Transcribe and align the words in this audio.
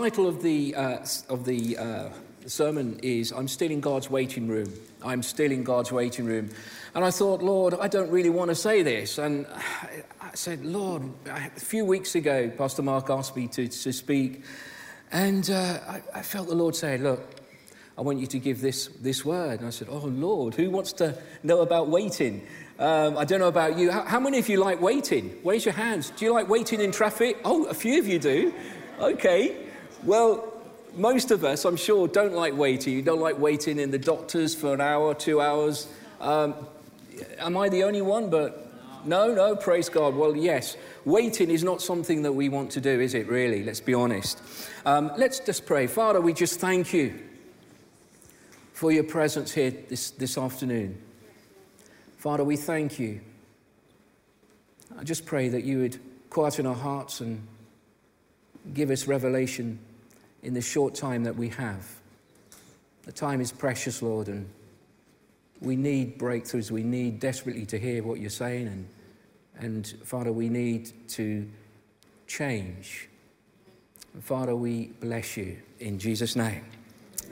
title 0.00 0.26
of 0.26 0.42
the, 0.42 0.74
uh, 0.76 0.96
of 1.28 1.44
the 1.44 1.76
uh, 1.76 2.08
sermon 2.46 2.98
is 3.02 3.32
I'm 3.32 3.46
Still 3.46 3.70
in 3.70 3.82
God's 3.82 4.08
Waiting 4.08 4.48
Room. 4.48 4.72
I'm 5.04 5.22
still 5.22 5.52
in 5.52 5.62
God's 5.62 5.92
waiting 5.92 6.24
room. 6.24 6.48
And 6.94 7.04
I 7.04 7.10
thought, 7.10 7.42
Lord, 7.42 7.74
I 7.74 7.86
don't 7.86 8.10
really 8.10 8.30
want 8.30 8.48
to 8.48 8.54
say 8.54 8.82
this. 8.82 9.18
And 9.18 9.46
I 10.22 10.30
said, 10.32 10.64
Lord, 10.64 11.02
a 11.26 11.50
few 11.50 11.84
weeks 11.84 12.14
ago, 12.14 12.48
Pastor 12.48 12.80
Mark 12.80 13.10
asked 13.10 13.36
me 13.36 13.46
to, 13.48 13.68
to 13.68 13.92
speak. 13.92 14.42
And 15.12 15.50
uh, 15.50 15.80
I, 15.86 16.02
I 16.14 16.22
felt 16.22 16.48
the 16.48 16.54
Lord 16.54 16.74
say, 16.74 16.96
Look, 16.96 17.20
I 17.98 18.00
want 18.00 18.20
you 18.20 18.26
to 18.28 18.38
give 18.38 18.62
this, 18.62 18.86
this 19.02 19.22
word. 19.22 19.58
And 19.58 19.66
I 19.66 19.70
said, 19.70 19.88
Oh, 19.90 19.98
Lord, 19.98 20.54
who 20.54 20.70
wants 20.70 20.94
to 20.94 21.18
know 21.42 21.60
about 21.60 21.88
waiting? 21.88 22.46
Um, 22.78 23.18
I 23.18 23.26
don't 23.26 23.40
know 23.40 23.48
about 23.48 23.76
you. 23.76 23.90
How, 23.90 24.04
how, 24.04 24.20
many 24.20 24.38
of 24.38 24.48
you 24.48 24.60
like 24.60 24.80
waiting? 24.80 25.38
Raise 25.44 25.66
your 25.66 25.74
hands. 25.74 26.08
Do 26.16 26.24
you 26.24 26.32
like 26.32 26.48
waiting 26.48 26.80
in 26.80 26.90
traffic? 26.90 27.36
Oh, 27.44 27.64
a 27.64 27.74
few 27.74 27.98
of 27.98 28.08
you 28.08 28.18
do. 28.18 28.54
Okay. 29.00 29.69
Well, 30.04 30.50
most 30.96 31.30
of 31.30 31.44
us, 31.44 31.66
I'm 31.66 31.76
sure, 31.76 32.08
don't 32.08 32.32
like 32.32 32.56
waiting. 32.56 32.94
You 32.94 33.02
don't 33.02 33.20
like 33.20 33.38
waiting 33.38 33.78
in 33.78 33.90
the 33.90 33.98
doctors 33.98 34.54
for 34.54 34.72
an 34.72 34.80
hour, 34.80 35.14
two 35.14 35.40
hours. 35.40 35.88
Um, 36.20 36.54
am 37.38 37.56
I 37.56 37.68
the 37.68 37.84
only 37.84 38.00
one? 38.00 38.30
But 38.30 38.66
no, 39.04 39.34
no, 39.34 39.54
praise 39.54 39.90
God. 39.90 40.14
Well, 40.14 40.34
yes, 40.34 40.78
waiting 41.04 41.50
is 41.50 41.62
not 41.62 41.82
something 41.82 42.22
that 42.22 42.32
we 42.32 42.48
want 42.48 42.70
to 42.72 42.80
do, 42.80 42.98
is 42.98 43.12
it, 43.12 43.28
really? 43.28 43.62
Let's 43.62 43.80
be 43.80 43.92
honest. 43.92 44.40
Um, 44.86 45.12
let's 45.18 45.38
just 45.38 45.66
pray. 45.66 45.86
Father, 45.86 46.20
we 46.20 46.32
just 46.32 46.60
thank 46.60 46.94
you 46.94 47.18
for 48.72 48.90
your 48.90 49.04
presence 49.04 49.52
here 49.52 49.70
this, 49.88 50.10
this 50.12 50.38
afternoon. 50.38 50.98
Father, 52.16 52.42
we 52.42 52.56
thank 52.56 52.98
you. 52.98 53.20
I 54.98 55.04
just 55.04 55.26
pray 55.26 55.50
that 55.50 55.64
you 55.64 55.80
would 55.80 56.00
quieten 56.30 56.66
our 56.66 56.74
hearts 56.74 57.20
and 57.20 57.46
give 58.72 58.90
us 58.90 59.06
revelation 59.06 59.78
in 60.42 60.54
the 60.54 60.60
short 60.60 60.94
time 60.94 61.24
that 61.24 61.36
we 61.36 61.48
have. 61.48 61.86
The 63.04 63.12
time 63.12 63.40
is 63.40 63.52
precious, 63.52 64.02
Lord, 64.02 64.28
and 64.28 64.48
we 65.60 65.76
need 65.76 66.18
breakthroughs. 66.18 66.70
We 66.70 66.82
need 66.82 67.20
desperately 67.20 67.66
to 67.66 67.78
hear 67.78 68.02
what 68.02 68.20
you're 68.20 68.30
saying. 68.30 68.66
And, 68.68 68.88
and 69.58 69.86
Father, 70.04 70.32
we 70.32 70.48
need 70.48 70.90
to 71.10 71.48
change. 72.26 73.08
Father, 74.20 74.54
we 74.56 74.86
bless 75.00 75.36
you 75.36 75.58
in 75.78 75.98
Jesus' 75.98 76.36
name. 76.36 76.64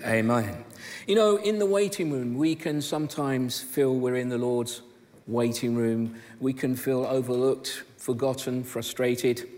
Amen. 0.04 0.64
You 1.06 1.16
know, 1.16 1.36
in 1.36 1.58
the 1.58 1.66
waiting 1.66 2.12
room, 2.12 2.36
we 2.36 2.54
can 2.54 2.80
sometimes 2.80 3.60
feel 3.60 3.94
we're 3.94 4.16
in 4.16 4.28
the 4.28 4.38
Lord's 4.38 4.82
waiting 5.26 5.74
room. 5.74 6.14
We 6.40 6.52
can 6.52 6.76
feel 6.76 7.04
overlooked, 7.04 7.82
forgotten, 7.96 8.62
frustrated, 8.62 9.48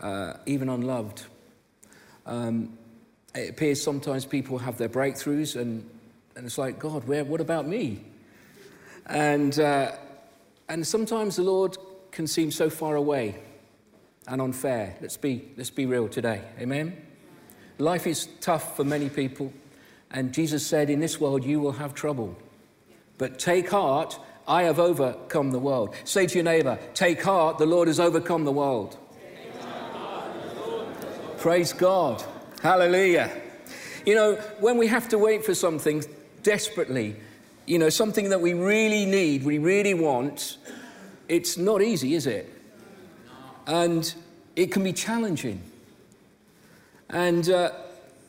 uh, 0.00 0.34
even 0.46 0.68
unloved. 0.68 1.24
Um, 2.24 2.78
it 3.34 3.50
appears 3.50 3.82
sometimes 3.82 4.24
people 4.24 4.58
have 4.58 4.78
their 4.78 4.88
breakthroughs, 4.88 5.60
and, 5.60 5.88
and 6.36 6.46
it's 6.46 6.58
like, 6.58 6.78
God, 6.78 7.04
where, 7.04 7.24
what 7.24 7.40
about 7.40 7.66
me? 7.66 8.04
And, 9.06 9.58
uh, 9.58 9.92
and 10.68 10.86
sometimes 10.86 11.36
the 11.36 11.42
Lord 11.42 11.76
can 12.10 12.26
seem 12.26 12.50
so 12.50 12.70
far 12.70 12.96
away 12.96 13.36
and 14.28 14.40
unfair. 14.40 14.96
Let's 15.00 15.16
be, 15.16 15.50
let's 15.56 15.70
be 15.70 15.86
real 15.86 16.08
today. 16.08 16.42
Amen? 16.60 16.96
Life 17.78 18.06
is 18.06 18.28
tough 18.40 18.76
for 18.76 18.84
many 18.84 19.08
people. 19.08 19.52
And 20.10 20.32
Jesus 20.32 20.64
said, 20.64 20.90
In 20.90 21.00
this 21.00 21.18
world 21.18 21.44
you 21.44 21.58
will 21.58 21.72
have 21.72 21.94
trouble. 21.94 22.36
But 23.18 23.38
take 23.38 23.70
heart, 23.70 24.18
I 24.46 24.64
have 24.64 24.78
overcome 24.78 25.50
the 25.50 25.58
world. 25.58 25.94
Say 26.04 26.26
to 26.26 26.34
your 26.34 26.44
neighbor, 26.44 26.78
Take 26.94 27.22
heart, 27.22 27.58
the 27.58 27.66
Lord 27.66 27.88
has 27.88 27.98
overcome 27.98 28.44
the 28.44 28.52
world. 28.52 28.98
Praise 31.38 31.72
God. 31.72 32.22
Hallelujah. 32.62 33.28
You 34.06 34.14
know, 34.14 34.34
when 34.60 34.78
we 34.78 34.86
have 34.86 35.08
to 35.08 35.18
wait 35.18 35.44
for 35.44 35.52
something 35.52 36.04
desperately, 36.44 37.16
you 37.66 37.76
know, 37.76 37.88
something 37.88 38.28
that 38.28 38.40
we 38.40 38.54
really 38.54 39.04
need, 39.04 39.44
we 39.44 39.58
really 39.58 39.94
want, 39.94 40.58
it's 41.28 41.58
not 41.58 41.82
easy, 41.82 42.14
is 42.14 42.28
it? 42.28 42.48
And 43.66 44.14
it 44.54 44.70
can 44.70 44.84
be 44.84 44.92
challenging. 44.92 45.60
And 47.10 47.50
uh, 47.50 47.72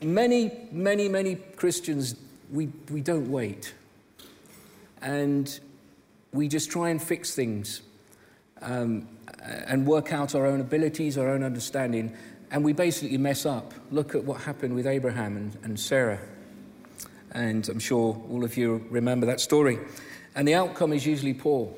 many, 0.02 0.52
many, 0.72 1.08
many 1.10 1.36
Christians, 1.36 2.16
we, 2.52 2.72
we 2.90 3.02
don't 3.02 3.32
wait. 3.32 3.76
And 5.04 5.60
we 6.32 6.48
just 6.48 6.72
try 6.72 6.90
and 6.90 7.00
fix 7.00 7.36
things 7.36 7.84
um, 8.64 9.08
and 9.44 9.86
work 9.86 10.12
out 10.12 10.34
our 10.34 10.48
own 10.48 10.60
abilities, 10.60 11.20
our 11.20 11.30
own 11.30 11.44
understanding. 11.44 12.18
And 12.54 12.64
we 12.64 12.72
basically 12.72 13.18
mess 13.18 13.48
up. 13.48 13.74
Look 13.92 14.14
at 14.14 14.24
what 14.24 14.40
happened 14.42 14.76
with 14.76 14.86
Abraham 14.86 15.36
and, 15.36 15.58
and 15.64 15.80
Sarah. 15.80 16.20
And 17.32 17.68
I'm 17.68 17.80
sure 17.80 18.24
all 18.30 18.44
of 18.44 18.56
you 18.56 18.86
remember 18.92 19.26
that 19.26 19.42
story. 19.42 19.80
And 20.36 20.48
the 20.48 20.54
outcome 20.54 20.94
is 20.94 21.04
usually 21.04 21.34
poor. 21.34 21.74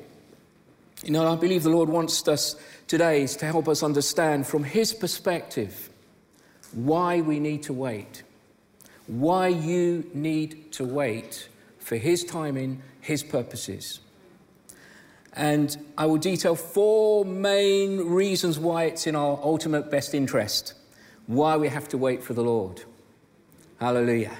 You 1.02 1.12
know, 1.12 1.32
I 1.32 1.36
believe 1.36 1.62
the 1.62 1.70
Lord 1.70 1.88
wants 1.88 2.28
us 2.28 2.56
today 2.88 3.22
is 3.22 3.36
to 3.36 3.46
help 3.46 3.68
us 3.68 3.82
understand 3.82 4.46
from 4.46 4.64
His 4.64 4.92
perspective 4.92 5.88
why 6.72 7.22
we 7.22 7.40
need 7.40 7.62
to 7.64 7.72
wait, 7.72 8.22
why 9.06 9.48
you 9.48 10.10
need 10.12 10.72
to 10.72 10.84
wait 10.84 11.48
for 11.78 11.96
His 11.96 12.22
timing, 12.22 12.82
His 13.00 13.22
purposes. 13.22 14.00
And 15.36 15.76
I 15.98 16.06
will 16.06 16.16
detail 16.16 16.56
four 16.56 17.24
main 17.24 17.98
reasons 17.98 18.58
why 18.58 18.84
it's 18.84 19.06
in 19.06 19.14
our 19.14 19.38
ultimate 19.42 19.90
best 19.90 20.14
interest, 20.14 20.72
why 21.26 21.56
we 21.56 21.68
have 21.68 21.88
to 21.88 21.98
wait 21.98 22.22
for 22.22 22.32
the 22.32 22.42
Lord. 22.42 22.82
Hallelujah. 23.78 24.34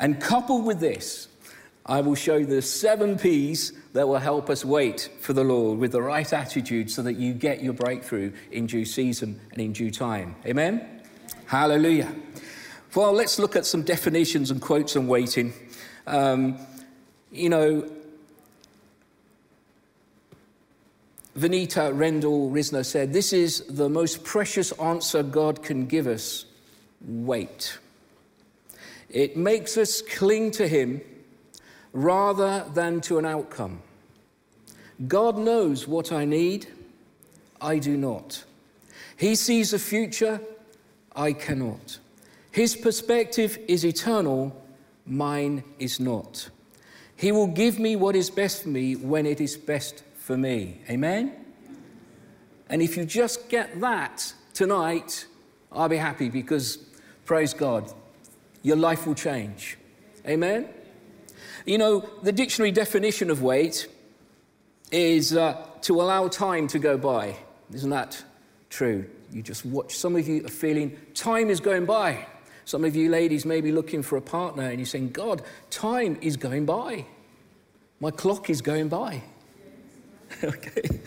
And 0.00 0.20
coupled 0.20 0.64
with 0.64 0.80
this, 0.80 1.28
I 1.86 2.00
will 2.00 2.16
show 2.16 2.36
you 2.36 2.46
the 2.46 2.62
seven 2.62 3.16
P's 3.16 3.72
that 3.92 4.08
will 4.08 4.18
help 4.18 4.50
us 4.50 4.64
wait 4.64 5.08
for 5.20 5.32
the 5.32 5.44
Lord 5.44 5.78
with 5.78 5.92
the 5.92 6.02
right 6.02 6.32
attitude 6.32 6.90
so 6.90 7.02
that 7.02 7.14
you 7.14 7.32
get 7.32 7.62
your 7.62 7.72
breakthrough 7.72 8.32
in 8.50 8.66
due 8.66 8.84
season 8.84 9.40
and 9.52 9.60
in 9.60 9.72
due 9.72 9.92
time. 9.92 10.34
Amen? 10.44 11.02
Hallelujah. 11.46 12.12
Well, 12.94 13.12
let's 13.12 13.38
look 13.38 13.54
at 13.54 13.66
some 13.66 13.82
definitions 13.82 14.50
and 14.50 14.60
quotes 14.60 14.96
on 14.96 15.06
waiting. 15.06 15.52
Um, 16.06 16.58
you 17.30 17.48
know, 17.48 17.88
Vaneetha 21.36 21.94
Rendall 21.94 22.50
Risner 22.50 22.84
said, 22.84 23.12
This 23.12 23.32
is 23.32 23.64
the 23.66 23.88
most 23.88 24.22
precious 24.22 24.72
answer 24.72 25.22
God 25.22 25.62
can 25.62 25.86
give 25.86 26.06
us 26.06 26.44
wait. 27.00 27.78
It 29.08 29.36
makes 29.36 29.76
us 29.76 30.02
cling 30.02 30.50
to 30.52 30.68
Him 30.68 31.00
rather 31.92 32.66
than 32.74 33.00
to 33.02 33.18
an 33.18 33.24
outcome. 33.24 33.82
God 35.08 35.38
knows 35.38 35.88
what 35.88 36.12
I 36.12 36.24
need, 36.24 36.66
I 37.60 37.78
do 37.78 37.96
not. 37.96 38.44
He 39.16 39.34
sees 39.34 39.72
a 39.72 39.78
future, 39.78 40.40
I 41.16 41.32
cannot. 41.32 41.98
His 42.50 42.76
perspective 42.76 43.58
is 43.68 43.84
eternal, 43.84 44.54
mine 45.06 45.64
is 45.78 45.98
not. 45.98 46.50
He 47.16 47.32
will 47.32 47.46
give 47.46 47.78
me 47.78 47.96
what 47.96 48.16
is 48.16 48.30
best 48.30 48.64
for 48.64 48.68
me 48.68 48.96
when 48.96 49.26
it 49.26 49.40
is 49.40 49.56
best 49.56 50.02
for 50.32 50.38
me. 50.38 50.78
Amen? 50.88 51.30
And 52.70 52.80
if 52.80 52.96
you 52.96 53.04
just 53.04 53.50
get 53.50 53.78
that 53.82 54.32
tonight, 54.54 55.26
I'll 55.70 55.90
be 55.90 55.98
happy 55.98 56.30
because, 56.30 56.78
praise 57.26 57.52
God, 57.52 57.92
your 58.62 58.76
life 58.76 59.06
will 59.06 59.14
change. 59.14 59.76
Amen? 60.26 60.70
You 61.66 61.76
know, 61.76 62.08
the 62.22 62.32
dictionary 62.32 62.70
definition 62.70 63.30
of 63.30 63.42
wait 63.42 63.88
is 64.90 65.36
uh, 65.36 65.66
to 65.82 66.00
allow 66.00 66.28
time 66.28 66.66
to 66.68 66.78
go 66.78 66.96
by. 66.96 67.36
Isn't 67.74 67.90
that 67.90 68.24
true? 68.70 69.04
You 69.32 69.42
just 69.42 69.66
watch. 69.66 69.94
Some 69.94 70.16
of 70.16 70.26
you 70.26 70.46
are 70.46 70.48
feeling 70.48 70.96
time 71.12 71.50
is 71.50 71.60
going 71.60 71.84
by. 71.84 72.26
Some 72.64 72.86
of 72.86 72.96
you 72.96 73.10
ladies 73.10 73.44
may 73.44 73.60
be 73.60 73.70
looking 73.70 74.02
for 74.02 74.16
a 74.16 74.22
partner 74.22 74.62
and 74.62 74.78
you're 74.78 74.86
saying, 74.86 75.10
God, 75.10 75.42
time 75.68 76.16
is 76.22 76.38
going 76.38 76.64
by. 76.64 77.04
My 78.00 78.10
clock 78.10 78.48
is 78.48 78.62
going 78.62 78.88
by. 78.88 79.24
okay. 80.44 81.00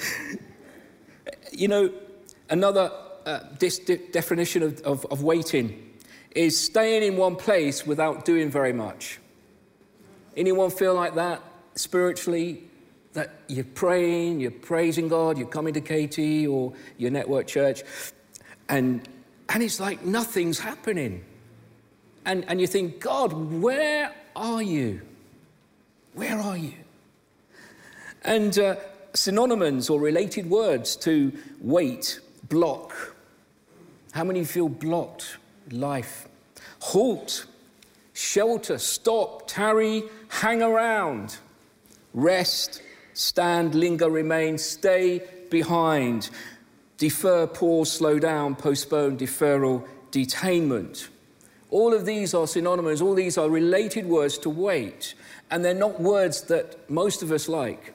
You 1.51 1.67
know, 1.67 1.93
another 2.49 2.91
uh, 3.25 3.39
dis- 3.59 3.79
definition 4.11 4.63
of, 4.63 4.81
of, 4.81 5.05
of 5.07 5.23
waiting 5.23 5.93
is 6.31 6.59
staying 6.59 7.03
in 7.03 7.17
one 7.17 7.35
place 7.35 7.85
without 7.85 8.25
doing 8.25 8.49
very 8.49 8.73
much. 8.73 9.19
Anyone 10.37 10.69
feel 10.69 10.93
like 10.93 11.15
that 11.15 11.41
spiritually? 11.75 12.63
That 13.13 13.33
you're 13.47 13.63
praying, 13.63 14.41
you're 14.41 14.51
praising 14.51 15.07
God, 15.07 15.37
you're 15.37 15.47
coming 15.47 15.73
to 15.73 15.81
KT 15.81 16.47
or 16.49 16.73
your 16.97 17.11
network 17.11 17.47
church, 17.47 17.83
and, 18.67 19.07
and 19.47 19.63
it's 19.63 19.79
like 19.79 20.03
nothing's 20.03 20.59
happening. 20.59 21.23
And, 22.25 22.43
and 22.49 22.59
you 22.59 22.67
think, 22.67 22.99
God, 22.99 23.31
where 23.31 24.13
are 24.35 24.61
you? 24.61 25.01
Where 26.13 26.37
are 26.37 26.57
you? 26.57 26.73
And 28.23 28.57
uh, 28.59 28.75
synonyms 29.15 29.89
or 29.89 29.99
related 29.99 30.49
words 30.49 30.95
to 30.97 31.31
wait, 31.61 32.19
block. 32.49 33.15
How 34.11 34.23
many 34.23 34.43
feel 34.45 34.69
blocked? 34.69 35.37
Life. 35.71 36.27
Halt, 36.79 37.45
shelter, 38.13 38.77
stop, 38.77 39.47
tarry, 39.47 40.03
hang 40.29 40.61
around, 40.61 41.37
rest, 42.13 42.81
stand, 43.13 43.73
linger, 43.73 44.09
remain, 44.09 44.57
stay 44.57 45.21
behind, 45.49 46.29
defer, 46.97 47.47
pause, 47.47 47.91
slow 47.91 48.19
down, 48.19 48.55
postpone, 48.55 49.17
deferral, 49.17 49.87
detainment. 50.11 51.07
All 51.71 51.93
of 51.93 52.05
these 52.05 52.33
are 52.33 52.47
synonyms, 52.47 53.01
all 53.01 53.15
these 53.15 53.37
are 53.37 53.49
related 53.49 54.05
words 54.05 54.37
to 54.39 54.49
wait, 54.49 55.13
and 55.49 55.65
they're 55.65 55.73
not 55.73 55.99
words 55.99 56.43
that 56.43 56.89
most 56.89 57.23
of 57.23 57.31
us 57.31 57.49
like. 57.49 57.94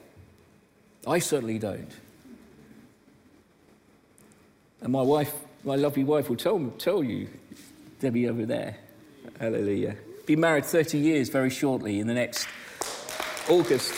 I 1.05 1.19
certainly 1.19 1.59
don't. 1.59 1.89
And 4.81 4.91
my 4.91 5.01
wife, 5.01 5.33
my 5.63 5.75
lovely 5.75 6.03
wife, 6.03 6.29
will 6.29 6.35
tell, 6.35 6.59
tell 6.77 7.03
you, 7.03 7.29
Debbie 7.99 8.27
over 8.27 8.45
there. 8.45 8.77
Hallelujah. 9.39 9.95
Be 10.25 10.35
married 10.35 10.65
30 10.65 10.97
years 10.97 11.29
very 11.29 11.49
shortly 11.49 11.99
in 11.99 12.07
the 12.07 12.13
next 12.13 12.47
August. 13.49 13.93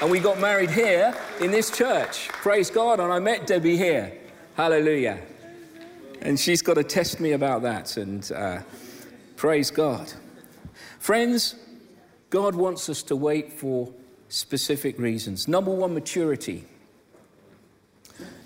And 0.00 0.10
we 0.10 0.20
got 0.20 0.38
married 0.38 0.70
here 0.70 1.14
in 1.40 1.50
this 1.50 1.70
church. 1.70 2.28
Praise 2.28 2.70
God. 2.70 3.00
And 3.00 3.12
I 3.12 3.18
met 3.18 3.46
Debbie 3.46 3.76
here. 3.76 4.12
Hallelujah. 4.56 5.20
And 6.20 6.38
she's 6.38 6.60
got 6.60 6.74
to 6.74 6.84
test 6.84 7.20
me 7.20 7.32
about 7.32 7.62
that. 7.62 7.96
And 7.96 8.30
uh, 8.32 8.60
praise 9.36 9.70
God. 9.70 10.12
Friends, 10.98 11.54
God 12.30 12.54
wants 12.54 12.88
us 12.88 13.02
to 13.04 13.16
wait 13.16 13.52
for 13.52 13.92
specific 14.28 14.98
reasons. 14.98 15.48
Number 15.48 15.70
one, 15.70 15.94
maturity. 15.94 16.64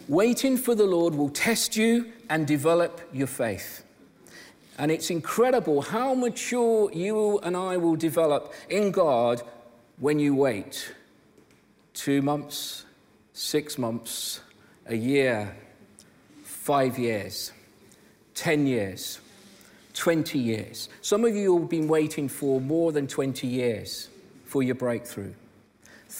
Waiting 0.09 0.56
for 0.56 0.75
the 0.75 0.87
Lord 0.87 1.15
will 1.15 1.29
test 1.31 1.77
you 1.77 2.12
and 2.29 2.47
develop 2.47 3.00
your 3.12 3.27
faith. 3.27 3.85
And 4.79 4.91
it's 4.91 5.11
incredible 5.11 5.82
how 5.82 6.15
mature 6.15 6.91
you 6.93 7.38
and 7.41 7.56
I 7.56 7.77
will 7.77 7.97
develop 7.97 8.53
in 8.69 8.91
God 8.91 9.43
when 9.99 10.19
you 10.19 10.35
wait. 10.35 10.94
Two 11.93 12.23
months, 12.23 12.87
six 13.35 13.79
months, 13.79 14.41
a 14.87 14.97
year, 14.97 15.55
five 16.43 16.99
years, 16.99 17.53
10 18.35 18.67
years, 18.67 19.21
20 19.94 20.38
years. 20.38 20.88
Some 21.03 21.25
of 21.25 21.37
you 21.37 21.59
have 21.59 21.69
been 21.69 21.88
waiting 21.88 22.29
for 22.29 22.61
more 22.61 22.91
than 22.91 23.06
20 23.06 23.47
years 23.47 24.09
for 24.47 24.62
your 24.62 24.75
breakthrough. 24.75 25.35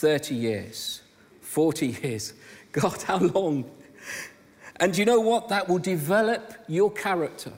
30 0.01 0.35
years, 0.35 1.03
40 1.43 1.87
years. 2.03 2.33
God, 2.73 3.03
how 3.03 3.19
long? 3.19 3.71
And 4.77 4.97
you 4.97 5.05
know 5.05 5.21
what? 5.21 5.49
That 5.49 5.69
will 5.69 5.79
develop 5.79 6.55
your 6.69 6.91
character. 6.91 7.53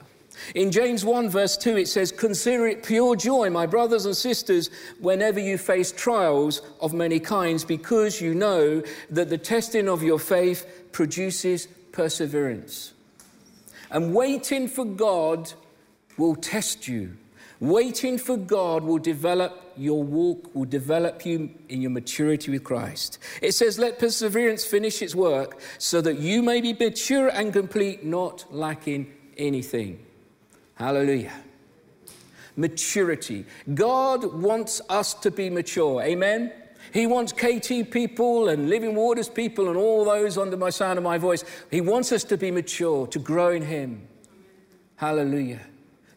In 0.55 0.71
James 0.71 1.05
1, 1.05 1.29
verse 1.29 1.55
2, 1.55 1.77
it 1.77 1.87
says, 1.87 2.11
Consider 2.11 2.67
it 2.67 2.83
pure 2.83 3.15
joy, 3.15 3.49
my 3.49 3.65
brothers 3.65 4.05
and 4.05 4.17
sisters, 4.17 4.69
whenever 4.99 5.39
you 5.39 5.57
face 5.57 5.91
trials 5.91 6.61
of 6.81 6.93
many 6.93 7.19
kinds, 7.19 7.63
because 7.63 8.19
you 8.19 8.33
know 8.33 8.83
that 9.09 9.29
the 9.29 9.37
testing 9.37 9.87
of 9.87 10.03
your 10.03 10.19
faith 10.19 10.89
produces 10.91 11.67
perseverance. 11.93 12.93
And 13.89 14.13
waiting 14.13 14.67
for 14.67 14.83
God 14.83 15.53
will 16.17 16.35
test 16.35 16.89
you. 16.89 17.15
Waiting 17.63 18.17
for 18.17 18.35
God 18.35 18.83
will 18.83 18.97
develop 18.97 19.71
your 19.77 20.03
walk, 20.03 20.53
will 20.53 20.65
develop 20.65 21.25
you 21.25 21.49
in 21.69 21.81
your 21.81 21.91
maturity 21.91 22.51
with 22.51 22.65
Christ. 22.65 23.19
It 23.41 23.53
says, 23.53 23.79
Let 23.79 23.99
perseverance 23.99 24.65
finish 24.65 25.01
its 25.01 25.15
work 25.15 25.61
so 25.77 26.01
that 26.01 26.19
you 26.19 26.43
may 26.43 26.59
be 26.59 26.73
mature 26.73 27.29
and 27.29 27.53
complete, 27.53 28.03
not 28.03 28.53
lacking 28.53 29.13
anything. 29.37 30.05
Hallelujah. 30.75 31.31
Maturity. 32.57 33.45
God 33.73 34.25
wants 34.25 34.81
us 34.89 35.13
to 35.13 35.31
be 35.31 35.49
mature. 35.49 36.01
Amen. 36.01 36.51
He 36.91 37.07
wants 37.07 37.31
KT 37.31 37.89
people 37.91 38.49
and 38.49 38.69
Living 38.69 38.93
Waters 38.93 39.29
people 39.29 39.69
and 39.69 39.77
all 39.77 40.03
those 40.03 40.37
under 40.37 40.57
my 40.57 40.69
sound 40.69 40.97
of 40.97 41.05
my 41.05 41.17
voice. 41.17 41.45
He 41.71 41.79
wants 41.79 42.11
us 42.11 42.25
to 42.25 42.35
be 42.35 42.51
mature, 42.51 43.07
to 43.07 43.19
grow 43.19 43.51
in 43.51 43.61
Him. 43.61 44.05
Hallelujah. 44.97 45.61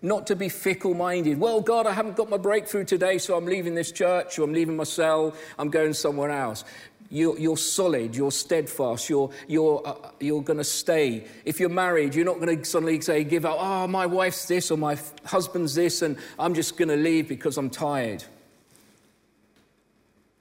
Not 0.06 0.29
to 0.29 0.37
be 0.37 0.49
fickle 0.49 0.94
minded. 0.94 1.41
Well, 1.41 1.61
God, 1.61 1.85
I 1.85 1.93
haven't 1.93 2.14
got 2.14 2.31
my 2.31 2.37
breakthrough 2.37 2.85
today, 2.85 3.19
so 3.19 3.37
I'm 3.37 3.44
leaving 3.44 3.75
this 3.75 3.91
church 3.91 4.38
or 4.38 4.44
I'm 4.44 4.53
leaving 4.53 4.76
my 4.76 4.85
cell, 4.85 5.35
I'm 5.58 5.69
going 5.69 5.94
somewhere 5.94 6.31
else. 6.31 6.62
You're, 7.11 7.37
you're 7.37 7.56
solid, 7.56 8.14
you're 8.14 8.31
steadfast, 8.31 9.11
you're, 9.11 9.31
you're, 9.49 9.82
uh, 9.85 9.97
you're 10.20 10.44
going 10.44 10.58
to 10.58 10.64
stay. 10.64 11.26
If 11.44 11.58
you're 11.58 11.69
married, 11.69 12.14
you're 12.14 12.25
not 12.25 12.38
going 12.38 12.56
to 12.56 12.64
suddenly 12.64 13.00
say, 13.00 13.25
give 13.25 13.44
up, 13.44 13.56
oh, 13.58 13.88
my 13.88 14.06
wife's 14.06 14.47
this 14.47 14.70
or 14.70 14.79
my 14.79 14.93
f- 14.93 15.12
husband's 15.25 15.75
this, 15.75 16.03
and 16.03 16.17
I'm 16.38 16.55
just 16.55 16.76
going 16.76 16.91
to 16.91 16.97
leave 16.97 17.26
because 17.26 17.56
I'm 17.56 17.69
tired. 17.69 18.23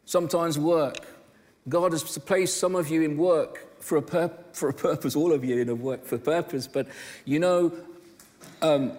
Sometimes 0.05 0.59
work. 0.59 1.07
God 1.67 1.91
has 1.93 2.19
placed 2.19 2.59
some 2.59 2.75
of 2.75 2.87
you 2.89 3.01
in 3.01 3.17
work 3.17 3.81
for 3.81 3.97
a, 3.97 4.03
pur- 4.03 4.37
for 4.53 4.69
a 4.69 4.73
purpose, 4.73 5.15
all 5.15 5.33
of 5.33 5.43
you 5.43 5.57
in 5.59 5.69
a 5.69 5.75
work 5.75 6.05
for 6.05 6.17
a 6.17 6.19
purpose, 6.19 6.67
but 6.67 6.85
you 7.25 7.39
know, 7.39 7.71
um, 8.61 8.95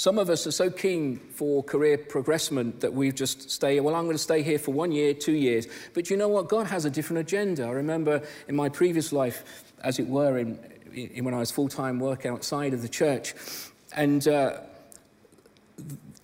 some 0.00 0.18
of 0.18 0.30
us 0.30 0.46
are 0.46 0.50
so 0.50 0.70
keen 0.70 1.18
for 1.18 1.62
career 1.62 1.98
progressment 1.98 2.80
that 2.80 2.90
we 2.90 3.12
just 3.12 3.50
stay, 3.50 3.78
well, 3.80 3.94
I'm 3.94 4.04
going 4.04 4.16
to 4.16 4.22
stay 4.22 4.42
here 4.42 4.58
for 4.58 4.72
one 4.72 4.92
year, 4.92 5.12
two 5.12 5.34
years. 5.34 5.66
But 5.92 6.08
you 6.08 6.16
know 6.16 6.28
what? 6.28 6.48
God 6.48 6.66
has 6.68 6.86
a 6.86 6.90
different 6.90 7.20
agenda. 7.20 7.66
I 7.66 7.72
remember 7.72 8.22
in 8.48 8.56
my 8.56 8.70
previous 8.70 9.12
life, 9.12 9.44
as 9.84 9.98
it 9.98 10.06
were, 10.06 10.38
in, 10.38 10.58
in 10.94 11.22
when 11.22 11.34
I 11.34 11.40
was 11.40 11.50
full 11.50 11.68
time 11.68 12.00
work 12.00 12.24
outside 12.24 12.72
of 12.72 12.80
the 12.80 12.88
church, 12.88 13.34
and, 13.94 14.26
uh, 14.26 14.60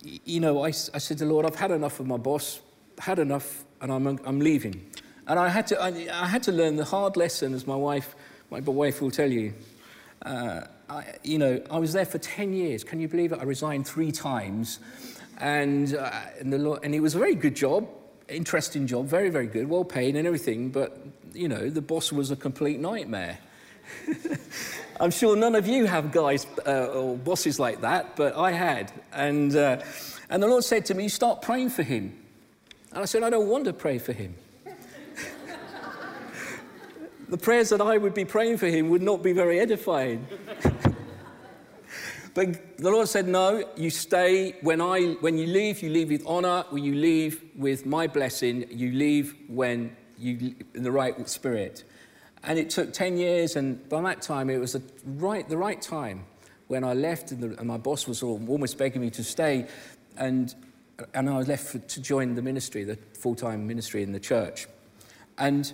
you 0.03 0.41
know, 0.41 0.65
I, 0.65 0.69
I 0.69 0.71
said 0.71 1.19
to 1.19 1.27
the 1.27 1.31
Lord, 1.31 1.45
I've 1.45 1.55
had 1.55 1.71
enough 1.71 2.01
of 2.01 2.07
my 2.07 2.17
boss, 2.17 2.63
had 2.99 3.19
enough, 3.19 3.67
and 3.83 3.93
I'm, 3.93 4.07
I'm 4.07 4.41
leaving. 4.41 4.91
And 5.27 5.39
I 5.39 5.51
had, 5.51 5.67
to, 5.67 5.83
I, 5.83 5.89
I 6.15 6.27
had 6.27 6.43
to 6.45 6.53
learn 6.53 6.77
the 6.77 6.87
hard 6.87 7.19
lesson, 7.19 7.53
as 7.53 7.67
my 7.67 7.77
wife, 7.77 8.17
my 8.51 8.61
wife 8.61 9.03
will 9.03 9.11
tell 9.11 9.31
you. 9.31 9.53
Uh, 10.23 10.63
I, 10.89 11.05
you 11.25 11.39
know, 11.39 11.61
I 11.71 11.79
was 11.79 11.93
there 11.93 12.07
for 12.07 12.19
10 12.19 12.53
years. 12.53 12.85
Can 12.85 13.01
you 13.01 13.09
believe 13.09 13.33
it? 13.33 13.41
I 13.41 13.45
resigned 13.45 13.87
three 13.87 14.13
times. 14.13 14.79
And, 15.39 15.95
uh, 15.95 16.11
and, 16.41 16.53
the, 16.53 16.73
and 16.83 16.95
it 16.95 17.01
was 17.01 17.15
a 17.15 17.19
very 17.19 17.35
good 17.35 17.57
job, 17.57 17.89
interesting 18.29 18.87
job, 18.87 19.07
very, 19.07 19.29
very 19.29 19.47
good, 19.47 19.69
well 19.69 19.85
paid 19.85 20.17
and 20.17 20.27
everything. 20.27 20.71
But, 20.71 20.99
you 21.35 21.49
know, 21.49 21.69
the 21.69 21.83
boss 21.83 22.13
was 22.13 22.31
a 22.31 22.37
complete 22.37 22.81
nightmare. 22.81 23.39
I'm 25.01 25.11
sure 25.11 25.37
none 25.37 25.55
of 25.55 25.67
you 25.67 25.85
have 25.87 26.13
guys 26.13 26.47
uh, 26.67 26.87
or 26.87 27.17
bosses 27.17 27.61
like 27.61 27.83
that, 27.83 28.17
but 28.17 28.37
I 28.37 28.53
had. 28.53 28.93
And, 29.13 29.55
uh, 29.55 29.83
and 30.31 30.43
the 30.43 30.47
Lord 30.47 30.65
said 30.65 30.87
to 30.87 30.95
me, 30.95 31.09
Start 31.09 31.43
praying 31.43 31.71
for 31.71 31.83
him. 31.83 32.17
And 32.93 33.03
I 33.03 33.05
said, 33.05 33.23
I 33.23 33.31
don't 33.31 33.49
want 33.49 33.67
to 33.67 33.73
pray 33.73 33.99
for 33.99 34.13
him. 34.13 34.35
the 37.29 37.37
prayers 37.37 37.69
that 37.71 37.81
I 37.81 37.99
would 37.99 38.15
be 38.15 38.25
praying 38.25 38.57
for 38.57 38.69
him 38.69 38.89
would 38.89 39.03
not 39.03 39.23
be 39.23 39.33
very 39.33 39.61
edifying. 39.61 40.27
but 42.37 42.77
the 42.77 42.91
Lord 42.91 43.09
said, 43.09 43.27
No, 43.27 43.65
you 43.77 43.89
stay. 43.89 44.57
When, 44.61 44.83
I, 44.83 45.15
when 45.21 45.39
you 45.39 45.47
leave, 45.47 45.83
you 45.83 45.89
leave 45.89 46.11
with 46.11 46.23
honor. 46.27 46.67
When 46.69 46.85
you 46.85 46.95
leave 46.95 47.43
with 47.57 47.87
my 47.87 48.07
blessing, 48.07 48.67
you 48.71 48.93
leave 48.93 49.35
when 49.49 49.97
you 50.19 50.55
in 50.75 50.83
the 50.83 50.93
right 50.93 51.27
spirit. 51.31 51.85
And 52.43 52.59
it 52.59 52.69
took 52.69 52.93
10 52.93 53.17
years, 53.17 53.57
and 53.57 53.89
by 53.89 54.03
that 54.03 54.21
time, 54.21 54.51
it 54.51 54.59
was 54.59 54.75
the 54.75 54.83
right, 55.07 55.49
the 55.49 55.57
right 55.57 55.81
time 55.81 56.27
when 56.67 56.85
I 56.85 56.93
left, 56.93 57.33
and, 57.33 57.43
the, 57.43 57.59
and 57.59 57.67
my 57.67 57.79
boss 57.79 58.07
was 58.07 58.23
almost 58.23 58.77
begging 58.77 59.01
me 59.01 59.09
to 59.13 59.25
stay. 59.25 59.67
And, 60.19 60.55
and 61.15 61.31
I 61.31 61.39
was 61.39 61.49
left 61.49 61.67
for, 61.69 61.79
to 61.79 62.03
join 62.03 62.35
the 62.35 62.43
ministry, 62.43 62.85
the 62.85 62.97
full 63.15 63.35
time 63.35 63.67
ministry 63.67 64.03
in 64.03 64.13
the 64.13 64.21
church. 64.21 64.67
And 65.39 65.73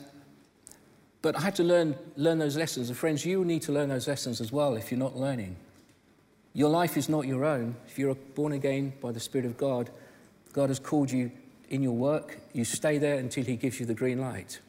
but 1.22 1.36
I 1.36 1.40
had 1.40 1.56
to 1.56 1.64
learn, 1.64 1.96
learn 2.16 2.38
those 2.38 2.56
lessons. 2.56 2.88
And 2.88 2.96
friends, 2.96 3.26
you 3.26 3.44
need 3.44 3.62
to 3.62 3.72
learn 3.72 3.88
those 3.88 4.06
lessons 4.06 4.40
as 4.40 4.52
well 4.52 4.76
if 4.76 4.92
you're 4.92 4.98
not 4.98 5.16
learning. 5.16 5.56
Your 6.54 6.68
life 6.68 6.96
is 6.96 7.08
not 7.08 7.26
your 7.26 7.44
own. 7.44 7.76
If 7.86 7.98
you're 7.98 8.14
born 8.14 8.52
again 8.52 8.92
by 9.00 9.12
the 9.12 9.20
Spirit 9.20 9.46
of 9.46 9.56
God, 9.56 9.90
God 10.52 10.68
has 10.68 10.78
called 10.78 11.10
you 11.10 11.30
in 11.70 11.82
your 11.82 11.92
work. 11.92 12.38
You 12.52 12.64
stay 12.64 12.98
there 12.98 13.16
until 13.18 13.44
He 13.44 13.56
gives 13.56 13.80
you 13.80 13.86
the 13.86 13.94
green 13.94 14.20
light. 14.20 14.60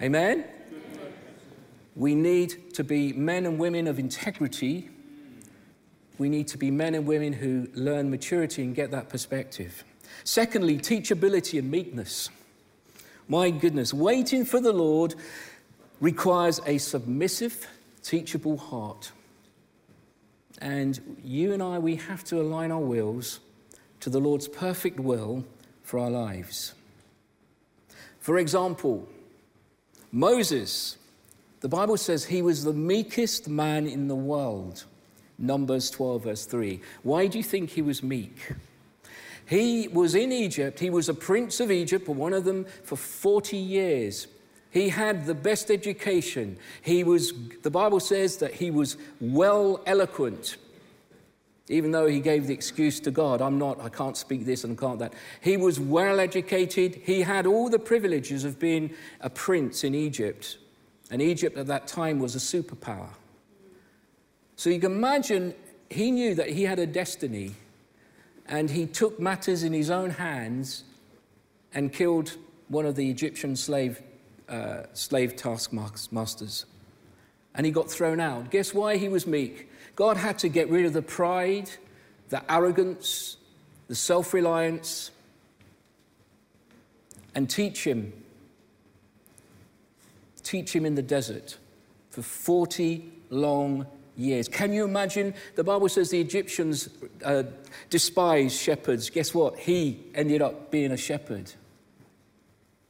Amen? 0.00 0.44
Amen? 0.44 0.44
We 1.94 2.14
need 2.14 2.74
to 2.74 2.82
be 2.82 3.12
men 3.12 3.46
and 3.46 3.58
women 3.58 3.86
of 3.86 3.98
integrity. 3.98 4.88
We 6.18 6.28
need 6.28 6.48
to 6.48 6.58
be 6.58 6.70
men 6.70 6.94
and 6.94 7.06
women 7.06 7.32
who 7.32 7.68
learn 7.74 8.10
maturity 8.10 8.62
and 8.62 8.74
get 8.74 8.90
that 8.92 9.10
perspective. 9.10 9.84
Secondly, 10.24 10.78
teachability 10.78 11.58
and 11.58 11.70
meekness. 11.70 12.30
My 13.28 13.50
goodness, 13.50 13.92
waiting 13.92 14.44
for 14.44 14.60
the 14.60 14.72
Lord 14.72 15.14
requires 16.00 16.60
a 16.66 16.78
submissive, 16.78 17.66
teachable 18.02 18.56
heart. 18.56 19.12
And 20.60 21.18
you 21.22 21.52
and 21.52 21.62
I, 21.62 21.78
we 21.78 21.96
have 21.96 22.24
to 22.24 22.40
align 22.40 22.70
our 22.70 22.78
wills 22.78 23.40
to 24.00 24.10
the 24.10 24.20
Lord's 24.20 24.48
perfect 24.48 25.00
will 25.00 25.44
for 25.82 25.98
our 25.98 26.10
lives. 26.10 26.74
For 28.20 28.38
example, 28.38 29.08
Moses, 30.12 30.96
the 31.60 31.68
Bible 31.68 31.96
says 31.96 32.24
he 32.24 32.40
was 32.40 32.64
the 32.64 32.72
meekest 32.72 33.48
man 33.48 33.86
in 33.86 34.08
the 34.08 34.14
world. 34.14 34.84
Numbers 35.38 35.90
12, 35.90 36.24
verse 36.24 36.46
3. 36.46 36.80
Why 37.02 37.26
do 37.26 37.38
you 37.38 37.44
think 37.44 37.70
he 37.70 37.82
was 37.82 38.02
meek? 38.02 38.52
He 39.46 39.88
was 39.88 40.14
in 40.14 40.32
Egypt. 40.32 40.80
He 40.80 40.90
was 40.90 41.08
a 41.08 41.14
prince 41.14 41.60
of 41.60 41.70
Egypt, 41.70 42.08
one 42.08 42.32
of 42.32 42.44
them 42.44 42.66
for 42.82 42.96
40 42.96 43.56
years. 43.56 44.26
He 44.74 44.88
had 44.88 45.24
the 45.24 45.34
best 45.34 45.70
education. 45.70 46.58
He 46.82 47.04
was, 47.04 47.32
the 47.62 47.70
Bible 47.70 48.00
says 48.00 48.38
that 48.38 48.54
he 48.54 48.72
was 48.72 48.96
well 49.20 49.80
eloquent, 49.86 50.56
even 51.68 51.92
though 51.92 52.08
he 52.08 52.18
gave 52.18 52.48
the 52.48 52.54
excuse 52.54 52.98
to 53.00 53.12
God, 53.12 53.40
I'm 53.40 53.56
not, 53.56 53.80
I 53.80 53.88
can't 53.88 54.16
speak 54.16 54.44
this 54.44 54.64
and 54.64 54.76
can't 54.76 54.98
that. 54.98 55.14
He 55.40 55.56
was 55.56 55.78
well 55.78 56.18
educated. 56.18 56.96
He 56.96 57.22
had 57.22 57.46
all 57.46 57.70
the 57.70 57.78
privileges 57.78 58.42
of 58.42 58.58
being 58.58 58.92
a 59.20 59.30
prince 59.30 59.84
in 59.84 59.94
Egypt. 59.94 60.58
And 61.08 61.22
Egypt 61.22 61.56
at 61.56 61.68
that 61.68 61.86
time 61.86 62.18
was 62.18 62.34
a 62.34 62.38
superpower. 62.40 63.10
So 64.56 64.70
you 64.70 64.80
can 64.80 64.90
imagine 64.90 65.54
he 65.88 66.10
knew 66.10 66.34
that 66.34 66.50
he 66.50 66.64
had 66.64 66.80
a 66.80 66.86
destiny 66.86 67.54
and 68.46 68.68
he 68.68 68.86
took 68.86 69.20
matters 69.20 69.62
in 69.62 69.72
his 69.72 69.88
own 69.88 70.10
hands 70.10 70.82
and 71.72 71.92
killed 71.92 72.36
one 72.66 72.86
of 72.86 72.96
the 72.96 73.08
Egyptian 73.08 73.54
slave, 73.54 74.02
uh, 74.48 74.84
slave 74.92 75.36
taskmasters. 75.36 76.66
And 77.54 77.64
he 77.64 77.72
got 77.72 77.90
thrown 77.90 78.20
out. 78.20 78.50
Guess 78.50 78.74
why 78.74 78.96
he 78.96 79.08
was 79.08 79.26
meek? 79.26 79.70
God 79.96 80.16
had 80.16 80.38
to 80.40 80.48
get 80.48 80.68
rid 80.68 80.86
of 80.86 80.92
the 80.92 81.02
pride, 81.02 81.70
the 82.28 82.42
arrogance, 82.52 83.36
the 83.86 83.94
self 83.94 84.34
reliance, 84.34 85.10
and 87.34 87.48
teach 87.48 87.84
him. 87.84 88.12
Teach 90.42 90.74
him 90.74 90.84
in 90.84 90.94
the 90.94 91.02
desert 91.02 91.58
for 92.10 92.22
40 92.22 93.10
long 93.30 93.86
years. 94.16 94.48
Can 94.48 94.72
you 94.72 94.84
imagine? 94.84 95.34
The 95.54 95.64
Bible 95.64 95.88
says 95.88 96.10
the 96.10 96.20
Egyptians 96.20 96.88
uh, 97.24 97.44
despised 97.90 98.56
shepherds. 98.60 99.10
Guess 99.10 99.34
what? 99.34 99.58
He 99.58 100.04
ended 100.14 100.42
up 100.42 100.70
being 100.70 100.92
a 100.92 100.96
shepherd. 100.96 101.52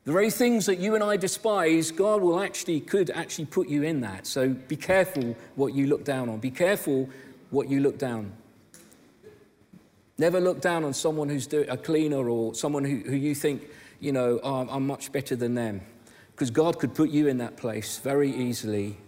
The 0.04 0.12
very 0.12 0.30
things 0.30 0.66
that 0.66 0.78
you 0.78 0.94
and 0.94 1.02
I 1.02 1.16
despise, 1.16 1.90
God 1.90 2.20
will 2.20 2.40
actually, 2.40 2.80
could 2.80 3.10
actually 3.10 3.46
put 3.46 3.68
you 3.68 3.82
in 3.82 4.00
that. 4.02 4.26
So 4.26 4.50
be 4.50 4.76
careful 4.76 5.34
what 5.56 5.74
you 5.74 5.86
look 5.86 6.04
down 6.04 6.28
on. 6.28 6.38
Be 6.40 6.50
careful 6.50 7.08
what 7.50 7.68
you 7.68 7.80
look 7.80 7.98
down. 7.98 8.32
Never 10.18 10.40
look 10.40 10.60
down 10.60 10.84
on 10.84 10.92
someone 10.92 11.28
who's 11.28 11.52
a 11.52 11.76
cleaner 11.76 12.28
or 12.28 12.54
someone 12.54 12.84
who, 12.84 12.98
who 12.98 13.16
you 13.16 13.34
think, 13.34 13.62
you 13.98 14.12
know, 14.12 14.40
oh, 14.42 14.68
I'm 14.70 14.86
much 14.86 15.10
better 15.10 15.34
than 15.36 15.54
them. 15.54 15.80
Because 16.32 16.50
God 16.50 16.78
could 16.78 16.94
put 16.94 17.10
you 17.10 17.26
in 17.26 17.38
that 17.38 17.56
place 17.56 17.98
very 17.98 18.30
easily 18.30 18.98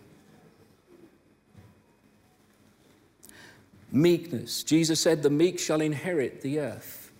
Meekness. 3.93 4.62
Jesus 4.62 5.00
said, 5.00 5.23
The 5.23 5.31
meek 5.31 5.59
shall 5.59 5.81
inherit 5.81 6.43
the 6.43 6.61
earth. 6.61 7.12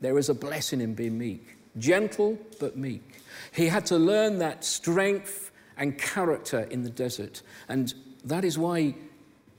There 0.00 0.18
is 0.18 0.28
a 0.28 0.34
blessing 0.34 0.80
in 0.80 0.94
being 0.94 1.18
meek. 1.18 1.56
Gentle, 1.78 2.38
but 2.60 2.76
meek. 2.76 3.20
He 3.52 3.68
had 3.68 3.86
to 3.86 3.96
learn 3.96 4.38
that 4.38 4.64
strength 4.64 5.50
and 5.76 5.98
character 5.98 6.60
in 6.70 6.82
the 6.82 6.90
desert. 6.90 7.42
And 7.68 7.92
that 8.24 8.44
is 8.44 8.58
why 8.58 8.94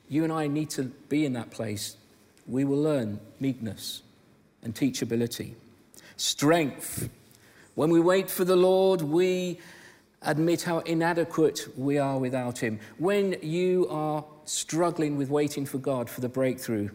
you 0.09 0.23
and 0.23 0.31
I 0.31 0.47
need 0.47 0.69
to 0.71 0.83
be 0.83 1.25
in 1.25 1.33
that 1.33 1.51
place. 1.51 1.97
We 2.47 2.65
will 2.65 2.81
learn 2.81 3.19
meekness 3.39 4.01
and 4.61 4.73
teachability. 4.73 5.53
Strength. 6.17 7.09
When 7.75 7.89
we 7.89 7.99
wait 7.99 8.29
for 8.29 8.45
the 8.45 8.55
Lord, 8.55 9.01
we 9.01 9.59
admit 10.21 10.61
how 10.61 10.79
inadequate 10.79 11.67
we 11.75 11.97
are 11.97 12.17
without 12.17 12.59
Him. 12.59 12.79
When 12.97 13.37
you 13.41 13.87
are 13.89 14.23
struggling 14.45 15.17
with 15.17 15.29
waiting 15.29 15.65
for 15.65 15.79
God 15.79 16.09
for 16.09 16.21
the 16.21 16.29
breakthrough, 16.29 16.89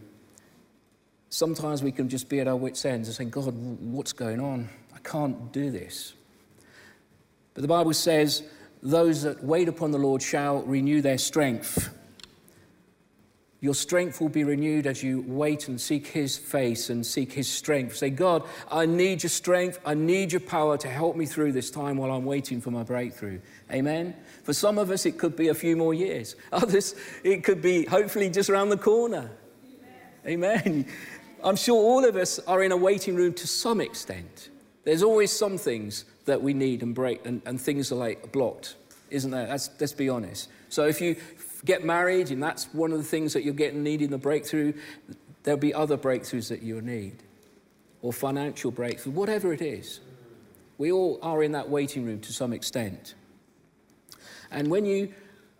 sometimes 1.30 1.82
we 1.82 1.92
can 1.92 2.08
just 2.08 2.28
be 2.28 2.40
at 2.40 2.48
our 2.48 2.56
wits' 2.56 2.84
ends 2.84 3.08
and 3.08 3.16
say, 3.16 3.24
God, 3.24 3.54
what's 3.54 4.12
going 4.12 4.40
on? 4.40 4.68
I 4.94 4.98
can't 5.00 5.52
do 5.52 5.70
this. 5.70 6.14
But 7.54 7.62
the 7.62 7.68
Bible 7.68 7.92
says, 7.92 8.42
those 8.82 9.22
that 9.22 9.42
wait 9.42 9.68
upon 9.68 9.90
the 9.90 9.98
Lord 9.98 10.22
shall 10.22 10.62
renew 10.62 11.02
their 11.02 11.18
strength. 11.18 11.94
Your 13.60 13.74
strength 13.74 14.20
will 14.20 14.28
be 14.28 14.44
renewed 14.44 14.86
as 14.86 15.02
you 15.02 15.24
wait 15.26 15.66
and 15.66 15.80
seek 15.80 16.06
His 16.06 16.38
face 16.38 16.90
and 16.90 17.04
seek 17.04 17.32
His 17.32 17.48
strength. 17.48 17.96
Say, 17.96 18.10
God, 18.10 18.44
I 18.70 18.86
need 18.86 19.24
your 19.24 19.30
strength. 19.30 19.80
I 19.84 19.94
need 19.94 20.30
your 20.30 20.40
power 20.40 20.78
to 20.78 20.88
help 20.88 21.16
me 21.16 21.26
through 21.26 21.52
this 21.52 21.68
time 21.68 21.96
while 21.96 22.12
I'm 22.12 22.24
waiting 22.24 22.60
for 22.60 22.70
my 22.70 22.84
breakthrough. 22.84 23.40
Amen. 23.72 24.14
For 24.44 24.52
some 24.52 24.78
of 24.78 24.92
us, 24.92 25.06
it 25.06 25.18
could 25.18 25.34
be 25.34 25.48
a 25.48 25.54
few 25.54 25.76
more 25.76 25.92
years. 25.92 26.36
Others, 26.52 26.94
it 27.24 27.42
could 27.42 27.60
be 27.60 27.84
hopefully 27.84 28.30
just 28.30 28.48
around 28.48 28.68
the 28.68 28.76
corner. 28.76 29.28
Amen. 30.24 30.60
Amen. 30.64 30.86
I'm 31.42 31.56
sure 31.56 31.76
all 31.76 32.04
of 32.04 32.16
us 32.16 32.38
are 32.40 32.62
in 32.62 32.72
a 32.72 32.76
waiting 32.76 33.14
room 33.14 33.32
to 33.34 33.46
some 33.46 33.80
extent. 33.80 34.50
There's 34.84 35.02
always 35.02 35.30
some 35.30 35.58
things 35.58 36.04
that 36.24 36.42
we 36.42 36.54
need 36.54 36.82
and 36.82 36.94
break, 36.94 37.24
and, 37.26 37.42
and 37.46 37.60
things 37.60 37.92
are 37.92 37.96
like 37.96 38.32
blocked, 38.32 38.76
isn't 39.10 39.30
there? 39.30 39.46
That's, 39.46 39.70
let's 39.80 39.92
be 39.92 40.08
honest. 40.08 40.48
So 40.68 40.86
if 40.86 41.00
you 41.00 41.16
get 41.64 41.84
married, 41.84 42.30
and 42.30 42.42
that's 42.42 42.64
one 42.72 42.92
of 42.92 42.98
the 42.98 43.04
things 43.04 43.32
that 43.34 43.44
you're 43.44 43.54
getting 43.54 43.82
needing 43.82 44.10
the 44.10 44.18
breakthrough, 44.18 44.72
there'll 45.42 45.60
be 45.60 45.74
other 45.74 45.96
breakthroughs 45.96 46.48
that 46.48 46.62
you'll 46.62 46.84
need, 46.84 47.22
or 48.02 48.12
financial 48.12 48.70
breakthrough, 48.70 49.12
whatever 49.12 49.52
it 49.52 49.62
is. 49.62 50.00
We 50.76 50.92
all 50.92 51.18
are 51.22 51.42
in 51.42 51.52
that 51.52 51.68
waiting 51.68 52.04
room 52.04 52.20
to 52.20 52.32
some 52.32 52.52
extent. 52.52 53.14
And 54.50 54.68
when 54.68 54.84
you 54.84 55.12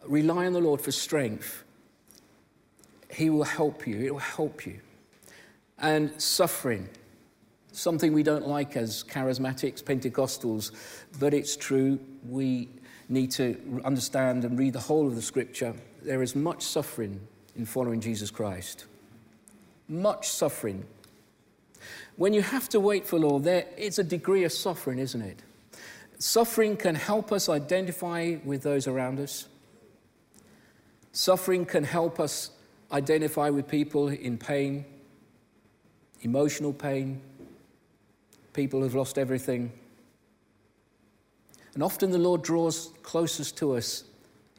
rely 0.07 0.47
on 0.47 0.53
the 0.53 0.61
Lord 0.61 0.81
for 0.81 0.93
strength, 0.93 1.65
He 3.11 3.31
will 3.31 3.45
help 3.45 3.87
you. 3.87 4.01
It 4.01 4.13
will 4.13 4.21
help 4.21 4.67
you. 4.67 4.81
And 5.81 6.21
suffering, 6.21 6.89
something 7.73 8.13
we 8.13 8.23
don't 8.23 8.47
like 8.47 8.77
as 8.77 9.05
charismatics, 9.05 9.83
Pentecostals, 9.83 10.73
but 11.21 11.33
it's 11.33 11.57
true. 11.57 12.01
We 12.29 12.69
need 13.09 13.31
to 13.33 13.81
understand 13.85 14.45
and 14.45 14.59
read 14.59 14.73
the 14.73 14.81
whole 14.81 15.07
of 15.07 15.15
the 15.15 15.23
scripture. 15.23 15.75
There 16.03 16.23
is 16.23 16.35
much 16.35 16.63
suffering 16.63 17.21
in 17.57 17.65
following 17.65 18.01
Jesus 18.01 18.31
Christ. 18.31 18.87
Much 19.89 20.29
suffering. 20.29 20.85
When 22.17 22.33
you 22.33 22.43
have 22.43 22.69
to 22.71 22.81
wait 22.81 23.07
for 23.07 23.19
Lord, 23.19 23.47
it's 23.47 23.99
a 23.99 24.05
degree 24.05 24.45
of 24.45 24.53
suffering, 24.53 24.99
isn't 24.99 25.23
it? 25.23 25.43
Suffering 26.19 26.77
can 26.77 26.97
help 26.97 27.31
us 27.31 27.49
identify 27.49 28.37
with 28.45 28.63
those 28.63 28.89
around 28.89 29.21
us. 29.21 29.47
Suffering 31.13 31.65
can 31.65 31.85
help 31.85 32.19
us 32.19 32.51
identify 32.93 33.51
with 33.51 33.69
people 33.69 34.09
in 34.09 34.37
pain, 34.37 34.85
emotional 36.23 36.73
pain, 36.73 37.21
people 38.53 38.81
who've 38.81 38.95
lost 38.95 39.19
everything. 39.19 39.73
And 41.75 41.83
often 41.83 42.11
the 42.11 42.19
Lord 42.19 42.43
draws 42.43 42.91
closest 43.03 43.57
to 43.59 43.77
us 43.77 44.05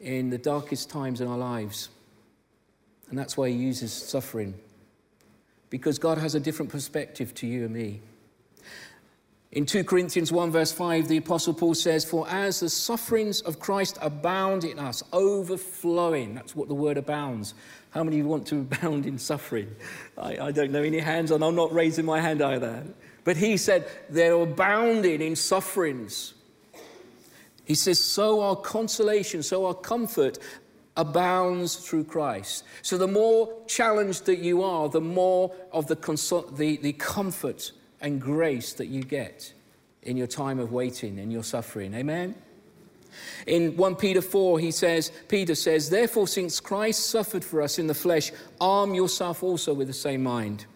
in 0.00 0.30
the 0.30 0.38
darkest 0.38 0.88
times 0.88 1.20
in 1.20 1.28
our 1.28 1.38
lives. 1.38 1.90
And 3.10 3.18
that's 3.18 3.36
why 3.36 3.50
He 3.50 3.56
uses 3.56 3.92
suffering. 3.92 4.54
Because 5.68 5.98
God 5.98 6.18
has 6.18 6.34
a 6.34 6.40
different 6.40 6.70
perspective 6.70 7.34
to 7.36 7.46
you 7.46 7.64
and 7.64 7.74
me. 7.74 8.00
In 9.52 9.66
2 9.66 9.82
Corinthians 9.82 10.30
1, 10.30 10.52
verse 10.52 10.70
5, 10.70 11.08
the 11.08 11.16
Apostle 11.16 11.52
Paul 11.54 11.74
says, 11.74 12.04
For 12.04 12.28
as 12.28 12.60
the 12.60 12.68
sufferings 12.68 13.40
of 13.40 13.58
Christ 13.58 13.98
abound 14.00 14.62
in 14.62 14.78
us, 14.78 15.02
overflowing, 15.12 16.36
that's 16.36 16.54
what 16.54 16.68
the 16.68 16.74
word 16.74 16.96
abounds. 16.96 17.54
How 17.90 18.04
many 18.04 18.20
of 18.20 18.24
you 18.24 18.28
want 18.28 18.46
to 18.48 18.56
abound 18.60 19.06
in 19.06 19.18
suffering? 19.18 19.74
I, 20.16 20.38
I 20.38 20.52
don't 20.52 20.70
know 20.70 20.84
any 20.84 21.00
hands, 21.00 21.32
and 21.32 21.42
I'm 21.42 21.56
not 21.56 21.72
raising 21.72 22.04
my 22.04 22.20
hand 22.20 22.42
either. 22.42 22.84
But 23.24 23.36
he 23.36 23.56
said, 23.56 23.88
They're 24.08 24.34
abounding 24.34 25.20
in 25.20 25.34
sufferings. 25.34 26.34
He 27.64 27.74
says, 27.74 28.02
So 28.02 28.40
our 28.42 28.54
consolation, 28.54 29.42
so 29.42 29.66
our 29.66 29.74
comfort 29.74 30.38
abounds 30.96 31.74
through 31.74 32.04
Christ. 32.04 32.62
So 32.82 32.96
the 32.96 33.08
more 33.08 33.52
challenged 33.66 34.26
that 34.26 34.38
you 34.38 34.62
are, 34.62 34.88
the 34.88 35.00
more 35.00 35.52
of 35.72 35.88
the, 35.88 35.96
consol- 35.96 36.56
the, 36.56 36.76
the 36.76 36.92
comfort 36.92 37.72
and 38.00 38.20
grace 38.20 38.72
that 38.74 38.86
you 38.86 39.02
get 39.02 39.52
in 40.02 40.16
your 40.16 40.26
time 40.26 40.58
of 40.58 40.72
waiting, 40.72 41.18
and 41.18 41.32
your 41.32 41.44
suffering. 41.44 41.92
Amen? 41.94 42.34
In 43.46 43.76
1 43.76 43.96
Peter 43.96 44.22
4, 44.22 44.58
he 44.58 44.70
says, 44.70 45.12
Peter 45.28 45.54
says, 45.54 45.90
Therefore, 45.90 46.26
since 46.26 46.60
Christ 46.60 47.10
suffered 47.10 47.44
for 47.44 47.60
us 47.60 47.78
in 47.78 47.86
the 47.86 47.94
flesh, 47.94 48.32
arm 48.60 48.94
yourself 48.94 49.42
also 49.42 49.74
with 49.74 49.88
the 49.88 49.92
same 49.92 50.22
mind. 50.22 50.66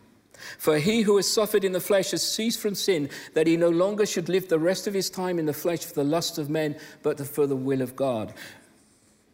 For 0.58 0.78
he 0.78 1.02
who 1.02 1.16
has 1.16 1.30
suffered 1.30 1.64
in 1.64 1.72
the 1.72 1.80
flesh 1.80 2.10
has 2.10 2.22
ceased 2.22 2.60
from 2.60 2.74
sin, 2.74 3.08
that 3.32 3.46
he 3.46 3.56
no 3.56 3.70
longer 3.70 4.04
should 4.04 4.28
live 4.28 4.48
the 4.48 4.58
rest 4.58 4.86
of 4.86 4.94
his 4.94 5.08
time 5.08 5.38
in 5.38 5.46
the 5.46 5.52
flesh 5.52 5.84
for 5.84 5.94
the 5.94 6.04
lust 6.04 6.38
of 6.38 6.50
men, 6.50 6.76
but 7.02 7.24
for 7.26 7.46
the 7.46 7.56
will 7.56 7.80
of 7.80 7.96
God. 7.96 8.34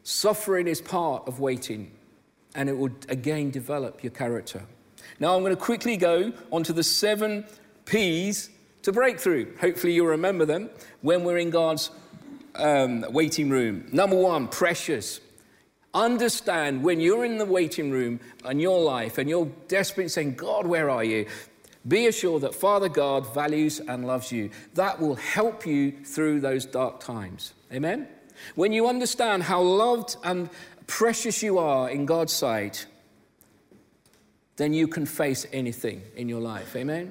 Suffering 0.03 0.69
is 0.69 0.81
part 0.81 1.27
of 1.27 1.41
waiting, 1.41 1.91
and 2.55 2.69
it 2.69 2.77
will 2.77 2.91
again 3.09 3.51
develop 3.51 4.05
your 4.05 4.13
character. 4.13 4.63
Now, 5.19 5.35
I'm 5.35 5.43
going 5.43 5.55
to 5.55 5.61
quickly 5.61 5.97
go 5.97 6.33
on 6.53 6.63
to 6.65 6.73
the 6.73 6.83
seven 6.83 7.45
P's 7.91 8.51
to 8.83 8.93
breakthrough. 8.93 9.57
Hopefully, 9.59 9.93
you'll 9.93 10.07
remember 10.07 10.45
them 10.45 10.71
when 11.03 11.25
we're 11.25 11.39
in 11.39 11.51
God's 11.51 11.91
um, 12.55 13.05
waiting 13.11 13.51
room. 13.51 13.89
Number 13.93 14.17
one, 14.17 14.47
precious. 14.47 15.21
Understand 15.93 16.85
when 16.85 17.01
you're 17.01 17.25
in 17.25 17.39
the 17.39 17.45
waiting 17.45 17.91
room 17.91 18.21
in 18.49 18.61
your 18.61 18.81
life 18.81 19.19
and 19.19 19.29
you're 19.29 19.51
desperately 19.67 20.09
saying, 20.09 20.35
God, 20.35 20.69
where 20.69 20.89
are 20.89 21.03
you? 21.03 21.27
Be 21.89 22.07
assured 22.07 22.43
that 22.43 22.55
Father 22.55 22.89
God 22.89 23.35
values 23.35 23.81
and 23.81 24.07
loves 24.07 24.31
you. 24.31 24.51
That 24.75 25.01
will 25.01 25.17
help 25.17 25.67
you 25.67 25.93
through 26.05 26.41
those 26.41 26.65
dark 26.65 27.01
times. 27.01 27.55
Amen? 27.73 28.07
When 28.55 28.73
you 28.73 28.87
understand 28.87 29.43
how 29.43 29.63
loved 29.63 30.17
and 30.23 30.49
precious 30.87 31.43
you 31.43 31.59
are 31.59 31.91
in 31.91 32.07
God's 32.07 32.33
sight, 32.33 32.87
then 34.57 34.73
you 34.73 34.87
can 34.87 35.07
face 35.07 35.45
anything 35.53 36.03
in 36.15 36.29
your 36.29 36.41
life. 36.41 36.77
Amen? 36.77 37.11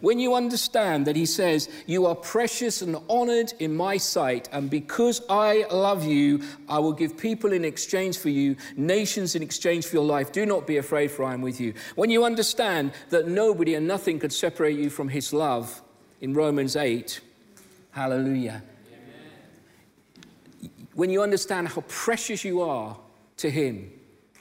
When 0.00 0.18
you 0.18 0.34
understand 0.34 1.06
that 1.06 1.16
he 1.16 1.26
says, 1.26 1.68
You 1.86 2.06
are 2.06 2.14
precious 2.14 2.82
and 2.82 2.96
honored 3.08 3.52
in 3.58 3.76
my 3.76 3.96
sight, 3.96 4.48
and 4.52 4.70
because 4.70 5.22
I 5.28 5.66
love 5.70 6.04
you, 6.04 6.42
I 6.68 6.78
will 6.78 6.92
give 6.92 7.16
people 7.16 7.52
in 7.52 7.64
exchange 7.64 8.18
for 8.18 8.28
you, 8.28 8.56
nations 8.76 9.34
in 9.34 9.42
exchange 9.42 9.86
for 9.86 9.96
your 9.96 10.04
life. 10.04 10.32
Do 10.32 10.46
not 10.46 10.66
be 10.66 10.76
afraid, 10.76 11.10
for 11.10 11.24
I 11.24 11.34
am 11.34 11.42
with 11.42 11.60
you. 11.60 11.74
When 11.94 12.10
you 12.10 12.24
understand 12.24 12.92
that 13.10 13.28
nobody 13.28 13.74
and 13.74 13.86
nothing 13.86 14.18
could 14.18 14.32
separate 14.32 14.78
you 14.78 14.90
from 14.90 15.08
his 15.08 15.32
love 15.32 15.82
in 16.20 16.34
Romans 16.34 16.76
8, 16.76 17.20
hallelujah. 17.90 18.62
Amen. 20.62 20.70
When 20.94 21.10
you 21.10 21.22
understand 21.22 21.68
how 21.68 21.82
precious 21.88 22.44
you 22.44 22.62
are 22.62 22.96
to 23.38 23.50
him, 23.50 23.92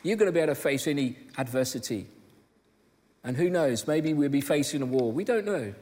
you're 0.04 0.18
going 0.18 0.28
to 0.28 0.32
be 0.32 0.40
able 0.40 0.54
to 0.54 0.60
face 0.60 0.88
any 0.88 1.18
adversity. 1.38 2.08
And 3.24 3.38
who 3.38 3.50
knows, 3.50 3.88
maybe 3.88 4.14
we'll 4.14 4.30
be 4.30 4.42
facing 4.42 4.82
a 4.82 4.86
war. 4.86 5.12
We 5.12 5.24
don't 5.24 5.46
know. 5.46 5.74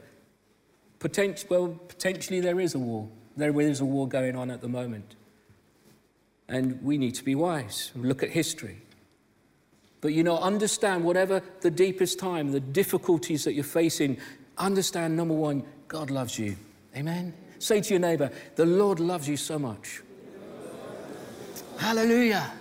Potent- 1.00 1.46
well, 1.50 1.69
potentially 1.88 2.41
there 2.41 2.60
is 2.60 2.75
a 2.75 2.79
war. 2.79 3.08
There 3.38 3.60
is 3.62 3.79
a 3.79 3.86
war 3.86 4.08
going 4.08 4.36
on 4.36 4.51
at 4.51 4.62
the 4.62 4.67
moment. 4.67 5.15
And 6.50 6.81
we 6.84 6.98
need 6.98 7.15
to 7.15 7.24
be 7.24 7.36
wise 7.36 7.91
and 7.93 8.05
look 8.05 8.24
at 8.24 8.29
history. 8.29 8.81
But 10.01 10.13
you 10.13 10.24
know, 10.24 10.38
understand 10.38 11.03
whatever 11.03 11.41
the 11.62 11.72
deepest 11.72 12.19
time, 12.19 12.51
the 12.51 12.60
difficulties 12.60 13.43
that 13.43 13.53
you're 13.53 13.63
facing, 13.63 14.17
understand 14.58 15.15
number 15.15 15.34
one, 15.34 15.63
God 15.88 16.10
loves 16.10 16.38
you. 16.38 16.58
Amen? 16.96 17.34
Say 17.60 17.81
to 17.81 17.89
your 17.91 18.00
neighbor, 18.00 18.31
the 18.55 18.65
Lord 18.65 19.00
loves 19.00 19.27
you 19.27 19.38
so 19.38 19.60
much. 19.60 20.01
Hallelujah. 21.77 22.51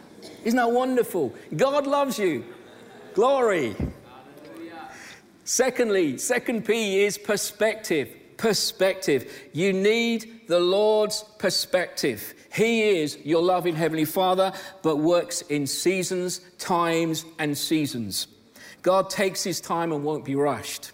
Isn't 0.44 0.56
that 0.56 0.70
wonderful? 0.70 1.34
God 1.56 1.86
loves 1.86 2.18
you. 2.18 2.44
Glory. 3.14 3.74
Secondly, 5.48 6.18
second 6.18 6.66
P 6.66 7.00
is 7.00 7.16
perspective. 7.16 8.14
Perspective. 8.36 9.32
You 9.54 9.72
need 9.72 10.42
the 10.46 10.60
Lord's 10.60 11.24
perspective. 11.38 12.34
He 12.52 13.00
is 13.00 13.16
your 13.24 13.40
loving 13.40 13.74
Heavenly 13.74 14.04
Father, 14.04 14.52
but 14.82 14.96
works 14.96 15.40
in 15.40 15.66
seasons, 15.66 16.42
times, 16.58 17.24
and 17.38 17.56
seasons. 17.56 18.26
God 18.82 19.08
takes 19.08 19.42
His 19.42 19.58
time 19.58 19.90
and 19.90 20.04
won't 20.04 20.26
be 20.26 20.34
rushed. 20.34 20.92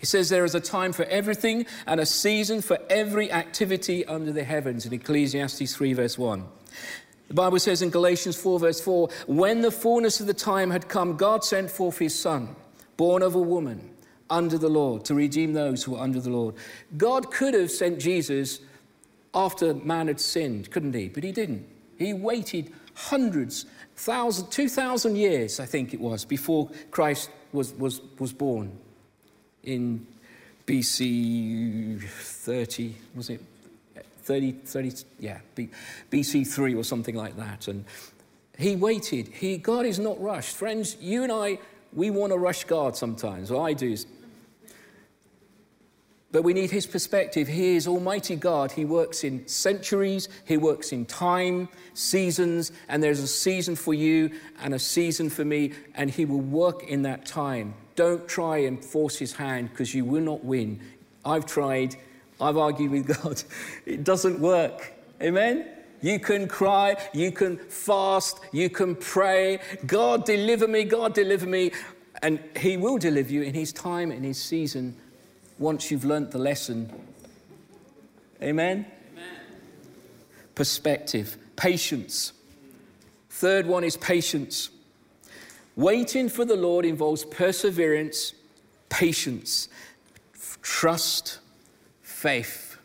He 0.00 0.06
says 0.06 0.28
there 0.28 0.44
is 0.44 0.56
a 0.56 0.60
time 0.60 0.92
for 0.92 1.04
everything 1.04 1.64
and 1.86 2.00
a 2.00 2.06
season 2.06 2.60
for 2.60 2.80
every 2.90 3.30
activity 3.30 4.04
under 4.06 4.32
the 4.32 4.42
heavens 4.42 4.84
in 4.84 4.92
Ecclesiastes 4.92 5.76
3, 5.76 5.92
verse 5.92 6.18
1. 6.18 6.44
The 7.28 7.34
Bible 7.34 7.60
says 7.60 7.82
in 7.82 7.90
Galatians 7.90 8.36
4, 8.36 8.58
verse 8.58 8.80
4 8.80 9.08
when 9.28 9.60
the 9.60 9.70
fullness 9.70 10.18
of 10.18 10.26
the 10.26 10.34
time 10.34 10.72
had 10.72 10.88
come, 10.88 11.16
God 11.16 11.44
sent 11.44 11.70
forth 11.70 11.98
His 11.98 12.18
Son, 12.18 12.56
born 12.96 13.22
of 13.22 13.36
a 13.36 13.40
woman 13.40 13.90
under 14.32 14.58
the 14.58 14.68
Lord, 14.68 15.04
to 15.04 15.14
redeem 15.14 15.52
those 15.52 15.84
who 15.84 15.94
are 15.94 16.02
under 16.02 16.20
the 16.20 16.30
Lord. 16.30 16.54
God 16.96 17.30
could 17.30 17.54
have 17.54 17.70
sent 17.70 18.00
Jesus 18.00 18.60
after 19.34 19.74
man 19.74 20.08
had 20.08 20.20
sinned, 20.20 20.70
couldn't 20.70 20.94
he? 20.94 21.08
But 21.08 21.22
he 21.22 21.32
didn't. 21.32 21.66
He 21.98 22.14
waited 22.14 22.72
hundreds, 22.94 23.66
thousand, 23.94 24.50
two 24.50 24.68
thousand 24.68 25.16
years, 25.16 25.60
I 25.60 25.66
think 25.66 25.94
it 25.94 26.00
was, 26.00 26.24
before 26.24 26.70
Christ 26.90 27.30
was, 27.52 27.72
was, 27.74 28.00
was 28.18 28.32
born 28.32 28.72
in 29.62 30.06
BC 30.66 32.02
30, 32.02 32.94
was 33.14 33.30
it? 33.30 33.40
30, 34.22 34.52
30 34.52 34.92
yeah, 35.18 35.38
BC 36.10 36.46
3 36.46 36.74
or 36.74 36.84
something 36.84 37.16
like 37.16 37.36
that. 37.36 37.66
And 37.68 37.84
he 38.56 38.76
waited. 38.76 39.28
He, 39.28 39.56
God 39.56 39.84
is 39.84 39.98
not 39.98 40.20
rushed. 40.22 40.56
Friends, 40.56 40.96
you 41.00 41.24
and 41.24 41.32
I, 41.32 41.58
we 41.92 42.10
want 42.10 42.32
to 42.32 42.38
rush 42.38 42.64
God 42.64 42.96
sometimes. 42.96 43.50
Well, 43.50 43.66
I 43.66 43.72
do 43.72 43.96
but 46.32 46.42
we 46.42 46.54
need 46.54 46.70
his 46.70 46.86
perspective. 46.86 47.46
He 47.46 47.76
is 47.76 47.86
Almighty 47.86 48.36
God. 48.36 48.72
He 48.72 48.86
works 48.86 49.22
in 49.22 49.46
centuries, 49.46 50.30
he 50.46 50.56
works 50.56 50.92
in 50.92 51.04
time, 51.04 51.68
seasons, 51.92 52.72
and 52.88 53.02
there's 53.02 53.20
a 53.20 53.28
season 53.28 53.76
for 53.76 53.92
you 53.92 54.30
and 54.60 54.74
a 54.74 54.78
season 54.78 55.28
for 55.28 55.44
me, 55.44 55.72
and 55.94 56.10
he 56.10 56.24
will 56.24 56.40
work 56.40 56.84
in 56.84 57.02
that 57.02 57.26
time. 57.26 57.74
Don't 57.94 58.26
try 58.26 58.58
and 58.58 58.82
force 58.82 59.18
his 59.18 59.34
hand 59.34 59.68
because 59.70 59.94
you 59.94 60.06
will 60.06 60.22
not 60.22 60.42
win. 60.42 60.80
I've 61.24 61.44
tried, 61.44 61.96
I've 62.40 62.56
argued 62.56 62.90
with 62.90 63.06
God. 63.22 63.42
It 63.84 64.02
doesn't 64.02 64.40
work. 64.40 64.94
Amen? 65.20 65.66
You 66.00 66.18
can 66.18 66.48
cry, 66.48 66.96
you 67.12 67.30
can 67.30 67.58
fast, 67.58 68.40
you 68.50 68.68
can 68.70 68.96
pray. 68.96 69.60
God, 69.86 70.24
deliver 70.24 70.66
me, 70.66 70.82
God, 70.82 71.14
deliver 71.14 71.46
me. 71.46 71.70
And 72.22 72.40
He 72.58 72.76
will 72.76 72.98
deliver 72.98 73.32
you 73.32 73.42
in 73.42 73.54
His 73.54 73.72
time, 73.72 74.10
in 74.10 74.24
His 74.24 74.40
season, 74.40 74.96
once 75.62 75.90
you've 75.90 76.04
learnt 76.04 76.32
the 76.32 76.38
lesson. 76.38 76.92
Amen? 78.42 78.84
Amen? 79.12 79.36
Perspective, 80.56 81.38
patience. 81.56 82.32
Third 83.30 83.66
one 83.66 83.84
is 83.84 83.96
patience. 83.96 84.70
Waiting 85.76 86.28
for 86.28 86.44
the 86.44 86.56
Lord 86.56 86.84
involves 86.84 87.24
perseverance, 87.24 88.34
patience, 88.90 89.68
trust, 90.60 91.38
faith. 92.02 92.76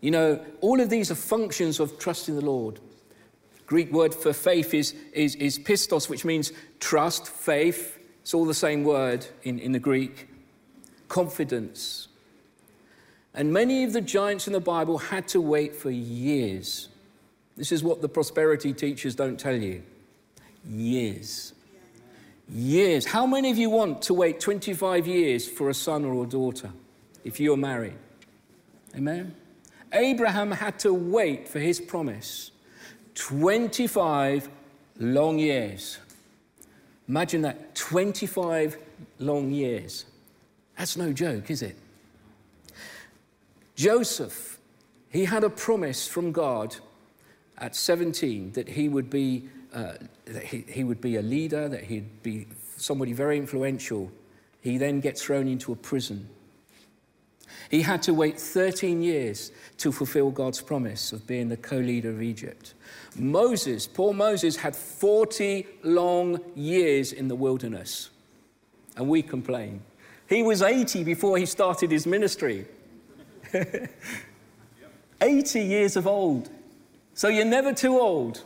You 0.00 0.10
know, 0.10 0.44
all 0.60 0.80
of 0.80 0.90
these 0.90 1.10
are 1.12 1.14
functions 1.14 1.78
of 1.78 1.98
trusting 1.98 2.34
the 2.34 2.44
Lord. 2.44 2.80
Greek 3.66 3.92
word 3.92 4.12
for 4.12 4.32
faith 4.32 4.74
is, 4.74 4.94
is, 5.14 5.36
is 5.36 5.58
pistos, 5.58 6.08
which 6.08 6.24
means 6.24 6.52
trust, 6.80 7.28
faith. 7.28 7.98
It's 8.20 8.34
all 8.34 8.44
the 8.44 8.52
same 8.52 8.82
word 8.82 9.24
in, 9.44 9.60
in 9.60 9.70
the 9.70 9.78
Greek 9.78 10.28
confidence. 11.12 12.08
And 13.34 13.52
many 13.52 13.84
of 13.84 13.92
the 13.92 14.00
giants 14.00 14.46
in 14.46 14.54
the 14.54 14.60
Bible 14.60 14.96
had 14.96 15.28
to 15.28 15.42
wait 15.42 15.76
for 15.76 15.90
years. 15.90 16.88
This 17.54 17.70
is 17.70 17.84
what 17.84 18.00
the 18.00 18.08
prosperity 18.08 18.72
teachers 18.72 19.14
don't 19.14 19.38
tell 19.38 19.54
you 19.54 19.82
years. 20.66 21.52
Years. 22.48 23.04
How 23.04 23.26
many 23.26 23.50
of 23.50 23.58
you 23.58 23.68
want 23.68 24.00
to 24.02 24.14
wait 24.14 24.40
25 24.40 25.06
years 25.06 25.46
for 25.46 25.68
a 25.68 25.74
son 25.74 26.06
or 26.06 26.24
a 26.24 26.26
daughter 26.26 26.70
if 27.24 27.38
you're 27.38 27.58
married? 27.58 27.98
Amen? 28.96 29.34
Abraham 29.92 30.50
had 30.50 30.78
to 30.78 30.94
wait 30.94 31.46
for 31.46 31.58
his 31.58 31.78
promise 31.78 32.52
25 33.16 34.48
long 34.98 35.38
years. 35.38 35.98
Imagine 37.06 37.42
that 37.42 37.74
25 37.74 38.78
long 39.18 39.50
years. 39.50 40.06
That's 40.82 40.96
no 40.96 41.12
joke, 41.12 41.48
is 41.48 41.62
it? 41.62 41.76
Joseph, 43.76 44.58
he 45.10 45.26
had 45.26 45.44
a 45.44 45.48
promise 45.48 46.08
from 46.08 46.32
God 46.32 46.74
at 47.56 47.76
17 47.76 48.50
that 48.54 48.68
he 48.68 48.88
would 48.88 49.08
be, 49.08 49.48
uh, 49.72 49.92
that 50.24 50.42
he, 50.42 50.64
he 50.66 50.82
would 50.82 51.00
be 51.00 51.18
a 51.18 51.22
leader, 51.22 51.68
that 51.68 51.84
he'd 51.84 52.24
be 52.24 52.48
somebody 52.78 53.12
very 53.12 53.38
influential. 53.38 54.10
He 54.60 54.76
then 54.76 54.98
gets 54.98 55.22
thrown 55.22 55.46
into 55.46 55.70
a 55.70 55.76
prison. 55.76 56.28
He 57.70 57.82
had 57.82 58.02
to 58.02 58.12
wait 58.12 58.40
13 58.40 59.02
years 59.02 59.52
to 59.78 59.92
fulfill 59.92 60.32
God's 60.32 60.60
promise 60.60 61.12
of 61.12 61.28
being 61.28 61.48
the 61.48 61.56
co 61.56 61.76
leader 61.76 62.10
of 62.10 62.20
Egypt. 62.20 62.74
Moses, 63.14 63.86
poor 63.86 64.12
Moses, 64.12 64.56
had 64.56 64.74
40 64.74 65.64
long 65.84 66.40
years 66.56 67.12
in 67.12 67.28
the 67.28 67.36
wilderness. 67.36 68.10
And 68.96 69.08
we 69.08 69.22
complain. 69.22 69.82
He 70.32 70.42
was 70.42 70.62
80 70.62 71.04
before 71.04 71.36
he 71.36 71.44
started 71.44 71.90
his 71.90 72.06
ministry. 72.06 72.64
80 75.20 75.60
years 75.60 75.94
of 75.94 76.06
old. 76.06 76.48
So 77.12 77.28
you're 77.28 77.44
never 77.44 77.74
too 77.74 78.00
old 78.00 78.42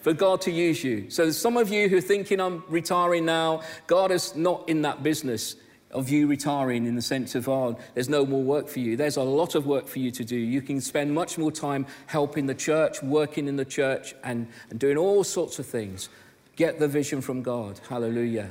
for 0.00 0.14
God 0.14 0.40
to 0.42 0.50
use 0.50 0.82
you. 0.82 1.10
So 1.10 1.30
some 1.30 1.58
of 1.58 1.68
you 1.68 1.90
who 1.90 1.98
are 1.98 2.00
thinking 2.00 2.40
I'm 2.40 2.64
retiring 2.70 3.26
now, 3.26 3.60
God 3.86 4.10
is 4.10 4.34
not 4.36 4.66
in 4.70 4.80
that 4.82 5.02
business 5.02 5.56
of 5.90 6.08
you 6.08 6.28
retiring 6.28 6.86
in 6.86 6.94
the 6.94 7.02
sense 7.02 7.34
of, 7.34 7.46
oh, 7.46 7.78
there's 7.92 8.08
no 8.08 8.24
more 8.24 8.42
work 8.42 8.66
for 8.66 8.78
you. 8.78 8.96
There's 8.96 9.18
a 9.18 9.22
lot 9.22 9.54
of 9.54 9.66
work 9.66 9.88
for 9.88 9.98
you 9.98 10.10
to 10.12 10.24
do. 10.24 10.36
You 10.36 10.62
can 10.62 10.80
spend 10.80 11.12
much 11.12 11.36
more 11.36 11.52
time 11.52 11.84
helping 12.06 12.46
the 12.46 12.54
church, 12.54 13.02
working 13.02 13.48
in 13.48 13.56
the 13.56 13.66
church, 13.66 14.14
and, 14.24 14.48
and 14.70 14.80
doing 14.80 14.96
all 14.96 15.24
sorts 15.24 15.58
of 15.58 15.66
things. 15.66 16.08
Get 16.56 16.78
the 16.78 16.88
vision 16.88 17.20
from 17.20 17.42
God. 17.42 17.82
Hallelujah. 17.86 18.48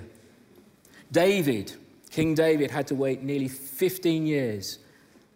David, 1.12 1.73
King 2.15 2.34
David 2.34 2.71
had 2.71 2.88
to 2.88 2.95
wait 2.95 3.23
nearly 3.23 3.49
15 3.49 4.25
years 4.25 4.80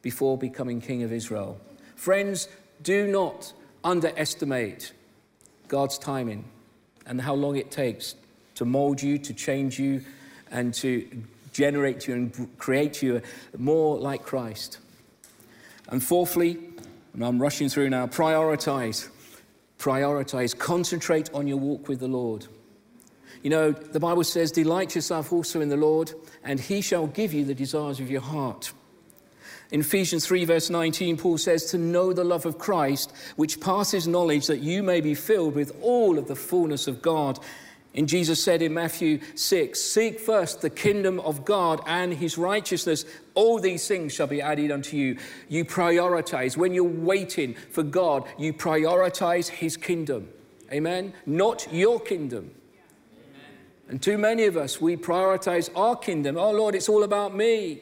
before 0.01 0.37
becoming 0.37 0.79
king 0.79 1.03
of 1.03 1.11
Israel. 1.11 1.59
Friends, 1.97 2.47
do 2.81 3.05
not 3.05 3.51
underestimate 3.83 4.93
God's 5.67 5.97
timing. 5.97 6.45
and 7.05 7.19
how 7.19 7.33
long 7.33 7.57
it 7.57 7.69
takes 7.69 8.15
to 8.55 8.63
mold 8.63 9.01
you, 9.01 9.17
to 9.17 9.33
change 9.33 9.77
you, 9.77 10.01
and 10.51 10.73
to 10.75 11.05
generate 11.51 12.07
you 12.07 12.13
and 12.13 12.57
create 12.57 13.01
you 13.01 13.21
more 13.57 13.97
like 13.97 14.23
Christ. 14.23 14.77
And 15.89 16.01
fourthly, 16.01 16.59
and 17.13 17.25
I'm 17.25 17.41
rushing 17.41 17.67
through 17.67 17.89
now, 17.89 18.07
prioritize. 18.07 19.09
Prioritize. 19.79 20.57
Concentrate 20.57 21.29
on 21.33 21.45
your 21.45 21.57
walk 21.57 21.89
with 21.89 21.99
the 21.99 22.07
Lord. 22.07 22.47
You 23.41 23.49
know, 23.49 23.71
the 23.71 23.99
Bible 23.99 24.23
says, 24.23 24.51
Delight 24.51 24.95
yourself 24.95 25.31
also 25.31 25.61
in 25.61 25.69
the 25.69 25.77
Lord, 25.77 26.13
and 26.43 26.59
he 26.59 26.81
shall 26.81 27.07
give 27.07 27.33
you 27.33 27.45
the 27.45 27.55
desires 27.55 27.99
of 27.99 28.11
your 28.11 28.21
heart. 28.21 28.73
In 29.71 29.81
Ephesians 29.81 30.25
3, 30.25 30.45
verse 30.45 30.69
19, 30.69 31.17
Paul 31.17 31.37
says, 31.37 31.65
To 31.65 31.77
know 31.77 32.11
the 32.11 32.23
love 32.23 32.45
of 32.45 32.57
Christ, 32.57 33.13
which 33.35 33.61
passes 33.61 34.07
knowledge, 34.07 34.47
that 34.47 34.59
you 34.59 34.81
may 34.81 34.99
be 34.99 35.13
filled 35.13 35.55
with 35.55 35.77
all 35.81 36.17
of 36.17 36.27
the 36.27 36.35
fullness 36.35 36.87
of 36.87 37.01
God. 37.01 37.39
And 37.93 38.07
Jesus 38.07 38.43
said 38.43 38.61
in 38.61 38.73
Matthew 38.73 39.19
6, 39.35 39.79
Seek 39.79 40.19
first 40.19 40.61
the 40.61 40.69
kingdom 40.69 41.19
of 41.19 41.45
God 41.45 41.81
and 41.85 42.13
his 42.13 42.37
righteousness. 42.37 43.05
All 43.35 43.59
these 43.59 43.87
things 43.87 44.13
shall 44.13 44.27
be 44.27 44.41
added 44.41 44.71
unto 44.71 44.97
you. 44.97 45.17
You 45.47 45.65
prioritize. 45.65 46.57
When 46.57 46.73
you're 46.73 46.83
waiting 46.83 47.53
for 47.71 47.83
God, 47.83 48.25
you 48.37 48.53
prioritize 48.53 49.47
his 49.49 49.77
kingdom. 49.77 50.29
Amen? 50.71 51.13
Not 51.25 51.67
your 51.71 51.99
kingdom. 51.99 52.51
And 53.89 54.01
too 54.01 54.17
many 54.17 54.45
of 54.45 54.55
us, 54.55 54.79
we 54.79 54.95
prioritize 54.95 55.69
our 55.75 55.95
kingdom. 55.95 56.37
Oh 56.37 56.51
Lord, 56.51 56.75
it's 56.75 56.87
all 56.87 57.03
about 57.03 57.35
me. 57.35 57.81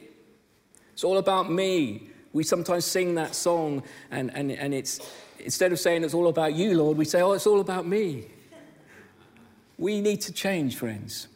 It's 0.94 1.04
all 1.04 1.18
about 1.18 1.52
me. 1.52 2.08
We 2.32 2.42
sometimes 2.44 2.84
sing 2.84 3.14
that 3.14 3.34
song, 3.34 3.82
and, 4.10 4.34
and, 4.34 4.50
and 4.50 4.74
it's 4.74 5.00
instead 5.38 5.70
of 5.70 5.78
saying 5.78 6.04
it's 6.04 6.14
all 6.14 6.28
about 6.28 6.54
you, 6.54 6.76
Lord, 6.76 6.96
we 6.96 7.04
say, 7.04 7.20
Oh, 7.20 7.32
it's 7.32 7.46
all 7.46 7.60
about 7.60 7.86
me. 7.86 8.26
We 9.76 10.00
need 10.00 10.22
to 10.22 10.32
change, 10.32 10.76
friends. 10.76 11.28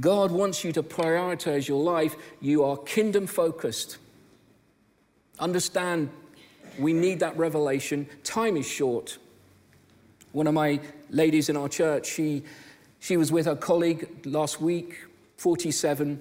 God 0.00 0.30
wants 0.30 0.64
you 0.64 0.72
to 0.72 0.82
prioritize 0.82 1.66
your 1.66 1.82
life. 1.82 2.16
You 2.40 2.64
are 2.64 2.76
kingdom 2.76 3.26
focused. 3.26 3.98
Understand, 5.38 6.10
we 6.78 6.92
need 6.92 7.20
that 7.20 7.36
revelation. 7.36 8.06
Time 8.24 8.56
is 8.56 8.68
short. 8.68 9.18
One 10.32 10.46
of 10.46 10.54
my 10.54 10.80
ladies 11.10 11.48
in 11.48 11.56
our 11.56 11.68
church, 11.68 12.06
she, 12.06 12.42
she 13.00 13.16
was 13.16 13.30
with 13.30 13.46
her 13.46 13.56
colleague 13.56 14.26
last 14.26 14.60
week, 14.60 14.96
47, 15.36 16.20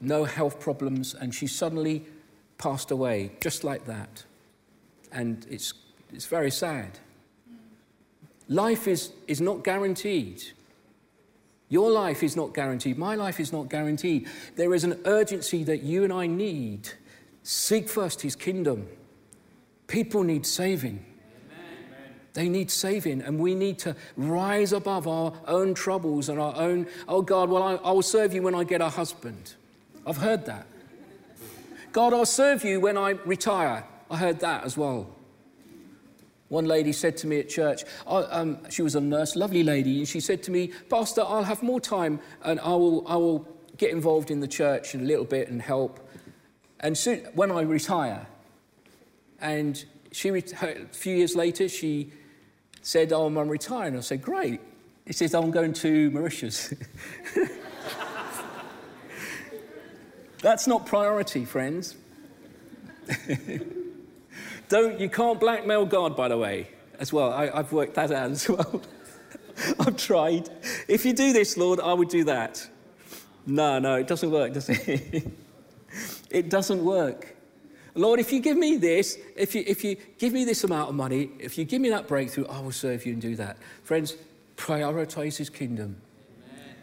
no 0.00 0.24
health 0.24 0.60
problems, 0.60 1.14
and 1.14 1.34
she 1.34 1.46
suddenly 1.46 2.04
passed 2.58 2.90
away 2.90 3.32
just 3.40 3.64
like 3.64 3.86
that. 3.86 4.24
And 5.12 5.46
it's, 5.50 5.74
it's 6.12 6.26
very 6.26 6.50
sad. 6.50 6.98
Life 8.48 8.86
is, 8.86 9.12
is 9.26 9.40
not 9.40 9.64
guaranteed. 9.64 10.42
Your 11.68 11.90
life 11.90 12.22
is 12.22 12.36
not 12.36 12.52
guaranteed. 12.52 12.98
My 12.98 13.14
life 13.14 13.40
is 13.40 13.52
not 13.52 13.70
guaranteed. 13.70 14.28
There 14.56 14.74
is 14.74 14.84
an 14.84 15.00
urgency 15.06 15.64
that 15.64 15.82
you 15.82 16.04
and 16.04 16.12
I 16.12 16.26
need. 16.26 16.90
Seek 17.42 17.88
first 17.88 18.20
his 18.20 18.36
kingdom. 18.36 18.86
People 19.86 20.22
need 20.22 20.46
saving. 20.46 21.04
They 22.34 22.48
need 22.48 22.70
saving, 22.70 23.22
and 23.22 23.38
we 23.38 23.54
need 23.54 23.78
to 23.80 23.94
rise 24.16 24.72
above 24.72 25.06
our 25.06 25.32
own 25.46 25.72
troubles 25.72 26.28
and 26.28 26.40
our 26.40 26.54
own, 26.56 26.88
oh 27.06 27.22
God, 27.22 27.48
well, 27.48 27.62
I, 27.62 27.90
will 27.92 28.02
serve 28.02 28.34
you 28.34 28.42
when 28.42 28.56
I 28.56 28.64
get 28.64 28.80
a 28.80 28.88
husband. 28.88 29.54
I've 30.04 30.16
heard 30.16 30.44
that. 30.46 30.66
God, 31.92 32.12
I'll 32.12 32.26
serve 32.26 32.64
you 32.64 32.80
when 32.80 32.98
I 32.98 33.10
retire. 33.10 33.84
I 34.10 34.16
heard 34.16 34.40
that 34.40 34.64
as 34.64 34.76
well. 34.76 35.14
One 36.48 36.66
lady 36.66 36.92
said 36.92 37.16
to 37.18 37.28
me 37.28 37.38
at 37.38 37.48
church, 37.48 37.84
um, 38.06 38.58
she 38.68 38.82
was 38.82 38.96
a 38.96 39.00
nurse, 39.00 39.36
lovely 39.36 39.62
lady, 39.62 39.98
and 39.98 40.08
she 40.08 40.18
said 40.18 40.42
to 40.42 40.50
me, 40.50 40.72
Pastor, 40.90 41.22
I'll 41.22 41.44
have 41.44 41.62
more 41.62 41.80
time 41.80 42.18
and 42.42 42.58
I 42.60 42.70
will, 42.70 43.06
I 43.06 43.16
will 43.16 43.46
get 43.76 43.92
involved 43.92 44.32
in 44.32 44.40
the 44.40 44.48
church 44.48 44.94
a 44.94 44.98
little 44.98 45.24
bit 45.24 45.48
and 45.48 45.62
help. 45.62 46.00
And 46.80 46.98
soon, 46.98 47.20
when 47.34 47.52
I 47.52 47.62
retire, 47.62 48.26
and 49.40 49.82
she, 50.10 50.28
a 50.28 50.86
few 50.92 51.16
years 51.16 51.34
later, 51.34 51.68
she 51.68 52.12
said, 52.84 53.12
Oh, 53.12 53.26
I'm 53.26 53.36
retiring. 53.48 53.96
I 53.96 54.00
said, 54.00 54.22
Great. 54.22 54.60
He 55.06 55.12
says, 55.12 55.34
I'm 55.34 55.50
going 55.50 55.72
to 55.74 56.10
Mauritius. 56.12 56.72
That's 60.40 60.66
not 60.66 60.86
priority, 60.86 61.44
friends. 61.44 61.96
Don't, 64.68 64.98
you 65.00 65.08
can't 65.08 65.40
blackmail 65.40 65.86
God, 65.86 66.16
by 66.16 66.28
the 66.28 66.38
way, 66.38 66.68
as 66.98 67.12
well. 67.12 67.32
I, 67.32 67.50
I've 67.52 67.72
worked 67.72 67.94
that 67.94 68.10
out 68.10 68.30
as 68.30 68.48
well. 68.48 68.82
I've 69.80 69.96
tried. 69.96 70.50
If 70.88 71.04
you 71.04 71.12
do 71.12 71.32
this, 71.32 71.56
Lord, 71.56 71.80
I 71.80 71.92
would 71.92 72.08
do 72.08 72.24
that. 72.24 72.66
No, 73.46 73.78
no, 73.78 73.96
it 73.96 74.06
doesn't 74.06 74.30
work, 74.30 74.54
does 74.54 74.68
it? 74.70 75.30
it 76.30 76.48
doesn't 76.50 76.82
work. 76.84 77.33
Lord, 77.94 78.18
if 78.18 78.32
you 78.32 78.40
give 78.40 78.56
me 78.56 78.76
this, 78.76 79.18
if 79.36 79.54
you, 79.54 79.62
if 79.66 79.84
you 79.84 79.96
give 80.18 80.32
me 80.32 80.44
this 80.44 80.64
amount 80.64 80.88
of 80.88 80.94
money, 80.96 81.30
if 81.38 81.56
you 81.56 81.64
give 81.64 81.80
me 81.80 81.90
that 81.90 82.08
breakthrough, 82.08 82.46
I 82.46 82.60
will 82.60 82.72
serve 82.72 83.06
you 83.06 83.12
and 83.12 83.22
do 83.22 83.36
that. 83.36 83.56
Friends, 83.84 84.16
prioritize 84.56 85.36
his 85.36 85.48
kingdom. 85.48 85.96
Amen. 86.50 86.74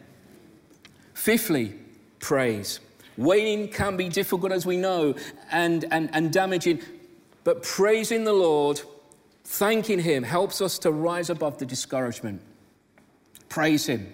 Fifthly, 1.12 1.74
praise. 2.18 2.80
Waiting 3.18 3.68
can 3.68 3.96
be 3.96 4.08
difficult, 4.08 4.52
as 4.52 4.64
we 4.64 4.78
know, 4.78 5.14
and, 5.50 5.84
and, 5.90 6.08
and 6.14 6.32
damaging. 6.32 6.80
But 7.44 7.62
praising 7.62 8.24
the 8.24 8.32
Lord, 8.32 8.80
thanking 9.44 9.98
Him, 9.98 10.22
helps 10.22 10.62
us 10.62 10.78
to 10.80 10.90
rise 10.90 11.28
above 11.28 11.58
the 11.58 11.66
discouragement. 11.66 12.40
Praise 13.50 13.86
Him. 13.86 14.10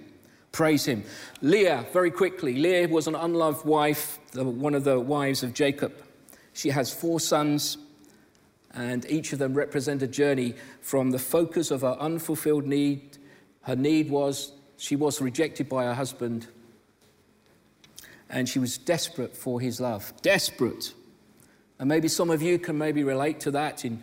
Praise 0.50 0.84
Him. 0.84 1.04
Leah, 1.42 1.86
very 1.92 2.10
quickly, 2.10 2.54
Leah 2.54 2.88
was 2.88 3.06
an 3.06 3.14
unloved 3.14 3.64
wife, 3.64 4.18
one 4.34 4.74
of 4.74 4.82
the 4.82 4.98
wives 4.98 5.44
of 5.44 5.54
Jacob. 5.54 5.92
She 6.58 6.70
has 6.70 6.92
four 6.92 7.20
sons, 7.20 7.78
and 8.74 9.08
each 9.08 9.32
of 9.32 9.38
them 9.38 9.54
represent 9.54 10.02
a 10.02 10.08
journey 10.08 10.56
from 10.80 11.12
the 11.12 11.18
focus 11.20 11.70
of 11.70 11.82
her 11.82 11.96
unfulfilled 12.00 12.66
need. 12.66 13.16
Her 13.62 13.76
need 13.76 14.10
was 14.10 14.50
she 14.76 14.96
was 14.96 15.20
rejected 15.20 15.68
by 15.68 15.84
her 15.84 15.94
husband, 15.94 16.48
and 18.28 18.48
she 18.48 18.58
was 18.58 18.76
desperate 18.76 19.36
for 19.36 19.60
his 19.60 19.80
love. 19.80 20.12
Desperate. 20.20 20.94
And 21.78 21.88
maybe 21.88 22.08
some 22.08 22.28
of 22.28 22.42
you 22.42 22.58
can 22.58 22.76
maybe 22.76 23.04
relate 23.04 23.38
to 23.40 23.52
that 23.52 23.84
in, 23.84 24.02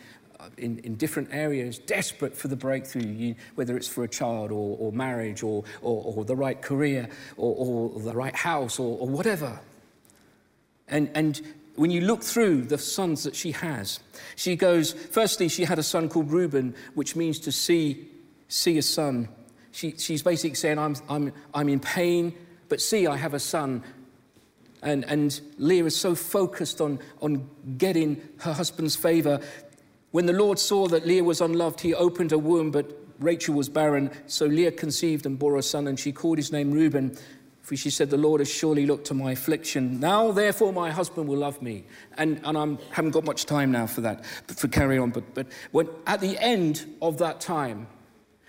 in, 0.55 0.79
in 0.79 0.95
different 0.95 1.33
areas, 1.33 1.77
desperate 1.77 2.37
for 2.37 2.47
the 2.47 2.55
breakthrough, 2.55 3.05
you, 3.05 3.35
whether 3.55 3.75
it's 3.75 3.89
for 3.89 4.05
a 4.05 4.07
child 4.07 4.53
or, 4.53 4.77
or 4.79 4.93
marriage 4.93 5.43
or, 5.43 5.65
or, 5.81 6.15
or, 6.15 6.23
the 6.23 6.37
right 6.37 6.61
career 6.61 7.09
or, 7.35 7.99
the 7.99 8.15
right 8.15 8.33
house 8.33 8.79
or, 8.79 8.97
or 8.97 9.09
whatever. 9.09 9.59
And, 10.87 11.11
and 11.15 11.41
when 11.75 11.91
you 11.91 12.01
look 12.01 12.23
through 12.23 12.63
the 12.63 12.77
sons 12.77 13.23
that 13.23 13.35
she 13.35 13.51
has, 13.51 13.99
she 14.35 14.55
goes, 14.55 14.93
firstly, 14.93 15.47
she 15.47 15.65
had 15.65 15.79
a 15.79 15.83
son 15.83 16.09
called 16.09 16.31
Reuben, 16.31 16.75
which 16.93 17.15
means 17.15 17.39
to 17.39 17.51
see, 17.51 18.07
see 18.47 18.77
a 18.77 18.81
son. 18.81 19.29
She, 19.71 19.91
she's 19.97 20.23
basically 20.23 20.55
saying, 20.55 20.79
I'm, 20.79 20.95
I'm, 21.09 21.33
I'm 21.53 21.69
in 21.69 21.79
pain, 21.79 22.33
but 22.69 22.81
see, 22.81 23.07
I 23.07 23.17
have 23.17 23.33
a 23.33 23.39
son 23.39 23.83
and, 24.85 25.03
and 25.05 25.41
Leah 25.57 25.85
is 25.85 25.97
so 25.97 26.15
focused 26.15 26.79
on, 26.79 26.99
on 27.21 27.49
getting 27.77 28.21
her 28.37 28.53
husband's 28.53 28.95
favor. 28.95 29.41
When 30.11 30.27
the 30.27 30.33
Lord 30.33 30.59
saw 30.59 30.87
that 30.87 31.05
Leah 31.05 31.23
was 31.23 31.41
unloved, 31.41 31.81
he 31.81 31.93
opened 31.93 32.31
her 32.31 32.37
womb, 32.37 32.71
but 32.71 32.97
Rachel 33.19 33.55
was 33.55 33.67
barren. 33.67 34.11
So 34.27 34.45
Leah 34.45 34.71
conceived 34.71 35.25
and 35.25 35.37
bore 35.39 35.57
a 35.57 35.63
son, 35.63 35.87
and 35.87 35.99
she 35.99 36.11
called 36.11 36.37
his 36.37 36.51
name 36.51 36.71
Reuben. 36.71 37.17
For 37.65 37.75
she 37.75 37.89
said, 37.89 38.11
The 38.11 38.17
Lord 38.17 38.41
has 38.41 38.51
surely 38.51 38.85
looked 38.85 39.07
to 39.07 39.15
my 39.15 39.31
affliction. 39.31 39.99
Now, 39.99 40.31
therefore, 40.31 40.71
my 40.71 40.91
husband 40.91 41.27
will 41.27 41.39
love 41.39 41.63
me. 41.63 41.83
And, 42.15 42.39
and 42.43 42.55
I 42.55 42.77
haven't 42.93 43.09
got 43.09 43.23
much 43.23 43.47
time 43.47 43.71
now 43.71 43.87
for 43.87 44.01
that, 44.01 44.23
for 44.23 44.67
carry 44.67 44.99
on. 44.99 45.09
But, 45.09 45.33
but 45.33 45.47
when, 45.71 45.89
at 46.05 46.21
the 46.21 46.37
end 46.37 46.85
of 47.01 47.17
that 47.17 47.41
time, 47.41 47.87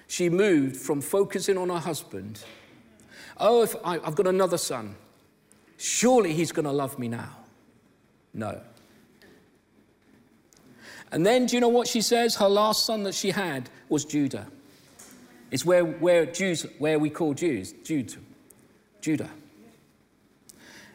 she 0.07 0.29
moved 0.29 0.77
from 0.77 1.01
focusing 1.01 1.57
on 1.57 1.71
her 1.71 1.79
husband. 1.79 2.45
Oh, 3.39 3.63
if 3.63 3.75
I, 3.83 3.95
I've 4.01 4.17
got 4.17 4.27
another 4.27 4.59
son. 4.59 4.97
Surely 5.79 6.35
he's 6.35 6.53
going 6.53 6.67
to 6.67 6.73
love 6.73 6.99
me 6.99 7.09
now. 7.09 7.39
No. 8.35 8.61
And 11.11 11.25
then, 11.25 11.47
do 11.47 11.57
you 11.57 11.61
know 11.63 11.69
what 11.69 11.89
she 11.89 12.03
says? 12.03 12.37
Her 12.37 12.51
last 12.51 12.85
son 12.85 13.05
that 13.05 13.15
she 13.15 13.31
had 13.31 13.71
was 13.89 14.05
Judah. 14.05 14.47
It's 15.51 15.65
where, 15.65 15.87
where 15.87 16.27
Jews, 16.27 16.67
where 16.79 16.99
we 16.99 17.09
call 17.09 17.33
Jews, 17.33 17.73
Jude, 17.83 18.15
Judah. 19.07 19.31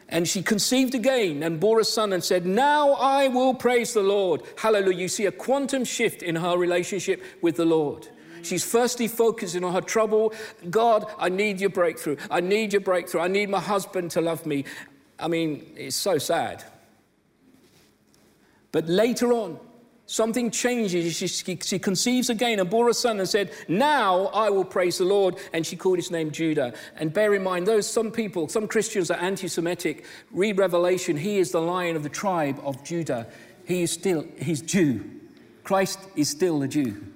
And 0.06 0.28
she 0.28 0.42
conceived 0.42 0.94
again 0.94 1.42
and 1.42 1.58
bore 1.58 1.80
a 1.80 1.84
son 1.84 2.12
and 2.12 2.22
said, 2.22 2.44
Now 2.44 2.92
I 2.92 3.28
will 3.28 3.54
praise 3.54 3.94
the 3.94 4.02
Lord. 4.02 4.42
Hallelujah. 4.58 4.98
You 4.98 5.08
see 5.08 5.24
a 5.24 5.32
quantum 5.32 5.86
shift 5.86 6.22
in 6.22 6.36
her 6.36 6.58
relationship 6.58 7.22
with 7.40 7.56
the 7.56 7.64
Lord. 7.64 8.06
She's 8.42 8.62
firstly 8.62 9.08
focusing 9.08 9.64
on 9.64 9.72
her 9.72 9.80
trouble. 9.80 10.34
God, 10.68 11.06
I 11.18 11.30
need 11.30 11.58
your 11.58 11.70
breakthrough. 11.70 12.18
I 12.30 12.40
need 12.40 12.74
your 12.74 12.82
breakthrough. 12.82 13.22
I 13.22 13.28
need 13.28 13.48
my 13.48 13.60
husband 13.60 14.10
to 14.10 14.20
love 14.20 14.44
me. 14.44 14.66
I 15.18 15.28
mean, 15.28 15.72
it's 15.74 15.96
so 15.96 16.18
sad. 16.18 16.62
But 18.72 18.88
later 18.88 19.32
on, 19.32 19.58
something 20.12 20.50
changes. 20.50 21.16
She, 21.16 21.26
she, 21.26 21.58
she, 21.62 21.78
conceives 21.78 22.28
again 22.28 22.60
and 22.60 22.68
bore 22.68 22.90
a 22.90 22.94
son 22.94 23.18
and 23.18 23.28
said, 23.28 23.50
Now 23.66 24.26
I 24.26 24.50
will 24.50 24.64
praise 24.64 24.98
the 24.98 25.04
Lord. 25.04 25.36
And 25.52 25.66
she 25.66 25.74
called 25.74 25.96
his 25.96 26.10
name 26.10 26.30
Judah. 26.30 26.74
And 26.96 27.12
bear 27.12 27.34
in 27.34 27.42
mind, 27.42 27.66
those 27.66 27.90
some 27.90 28.10
people, 28.10 28.48
some 28.48 28.68
Christians 28.68 29.10
are 29.10 29.18
anti 29.18 29.48
Semitic. 29.48 30.04
Read 30.30 30.58
Revelation, 30.58 31.16
he 31.16 31.38
is 31.38 31.50
the 31.50 31.60
lion 31.60 31.96
of 31.96 32.02
the 32.02 32.10
tribe 32.10 32.60
of 32.62 32.84
Judah. 32.84 33.26
He 33.64 33.82
is 33.82 33.90
still, 33.90 34.26
he's 34.38 34.60
Jew. 34.60 35.02
Christ 35.64 35.98
is 36.14 36.28
still 36.28 36.62
a 36.62 36.68
Jew. 36.68 37.06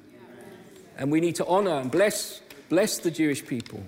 And 0.96 1.12
we 1.12 1.20
need 1.20 1.34
to 1.36 1.46
honor 1.46 1.78
and 1.78 1.90
bless, 1.90 2.40
bless 2.70 2.98
the 2.98 3.10
Jewish 3.10 3.46
people. 3.46 3.82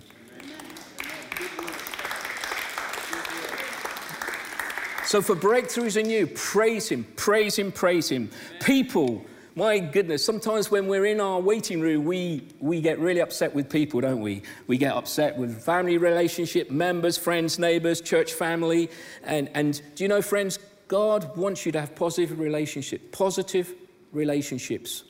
So 5.09 5.23
for 5.23 5.35
breakthroughs 5.35 5.99
in 5.99 6.11
you, 6.11 6.27
praise 6.27 6.91
Him, 6.91 7.07
praise 7.17 7.59
Him, 7.59 7.73
praise 7.73 8.11
Him. 8.11 8.29
People, 8.61 9.25
my 9.55 9.79
goodness, 9.79 10.23
sometimes 10.23 10.71
when 10.71 10.87
we're 10.87 11.07
in 11.07 11.19
our 11.19 11.41
waiting 11.41 11.81
room, 11.81 12.05
we, 12.05 12.47
we 12.61 12.83
get 12.83 12.99
really 12.99 13.21
upset 13.21 13.55
with 13.55 13.71
people, 13.71 14.03
don't 14.03 14.21
we? 14.21 14.43
We 14.67 14.77
get 14.77 14.93
upset 14.93 15.39
with 15.39 15.65
family 15.65 15.97
relationship, 15.97 16.71
members, 16.71 17.17
friends, 17.17 17.59
neighbors, 17.59 18.03
church 18.03 18.35
family. 18.35 18.91
And, 19.25 19.49
and 19.55 19.81
do 19.95 20.05
you 20.05 20.09
know, 20.09 20.21
friends, 20.21 20.59
God 20.89 21.39
wants 21.39 21.65
you 21.65 21.73
to 21.73 21.81
have 21.81 21.95
positive 21.95 22.39
relationship, 22.39 23.11
positive 23.11 23.73
relationships. 24.13 25.05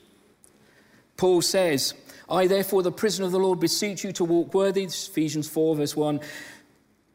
Paul 1.17 1.43
says, 1.43 1.95
I 2.31 2.47
therefore, 2.47 2.85
the 2.85 2.93
prisoner 2.93 3.27
of 3.27 3.33
the 3.33 3.41
Lord, 3.41 3.59
beseech 3.59 4.05
you 4.05 4.13
to 4.13 4.25
walk 4.25 4.55
worthy, 4.55 4.85
Ephesians 4.85 5.49
4, 5.49 5.75
verse 5.75 5.97
1, 5.97 6.21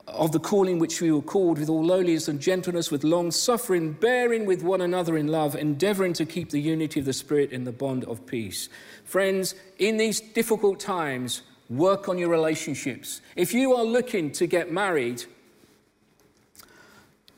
of 0.08 0.32
the 0.32 0.39
calling 0.39 0.80
which 0.80 1.02
we 1.02 1.12
were 1.12 1.22
called 1.22 1.58
with 1.60 1.70
all 1.70 1.84
lowliness 1.84 2.28
and 2.28 2.39
gentleness, 2.39 2.92
with 2.92 3.04
long 3.04 3.32
suffering, 3.32 3.94
bearing 3.94 4.46
with 4.46 4.62
one 4.62 4.82
another 4.82 5.18
in 5.18 5.28
love, 5.28 5.56
endeavoring 5.56 6.13
to 6.13 6.26
keep 6.26 6.50
the 6.50 6.60
unity 6.60 7.00
of 7.00 7.06
the 7.06 7.13
Spirit 7.13 7.52
in 7.52 7.63
the 7.63 7.72
bond 7.72 8.04
of 8.06 8.26
peace. 8.26 8.70
Friends, 9.06 9.56
in 9.80 9.98
these 9.98 10.20
difficult 10.20 10.80
times, 10.80 11.42
work 11.70 12.10
on 12.10 12.18
your 12.18 12.30
relationships. 12.30 13.22
If 13.36 13.54
you 13.54 13.74
are 13.74 13.84
looking 13.84 14.32
to 14.34 14.46
get 14.46 14.72
married, 14.72 15.24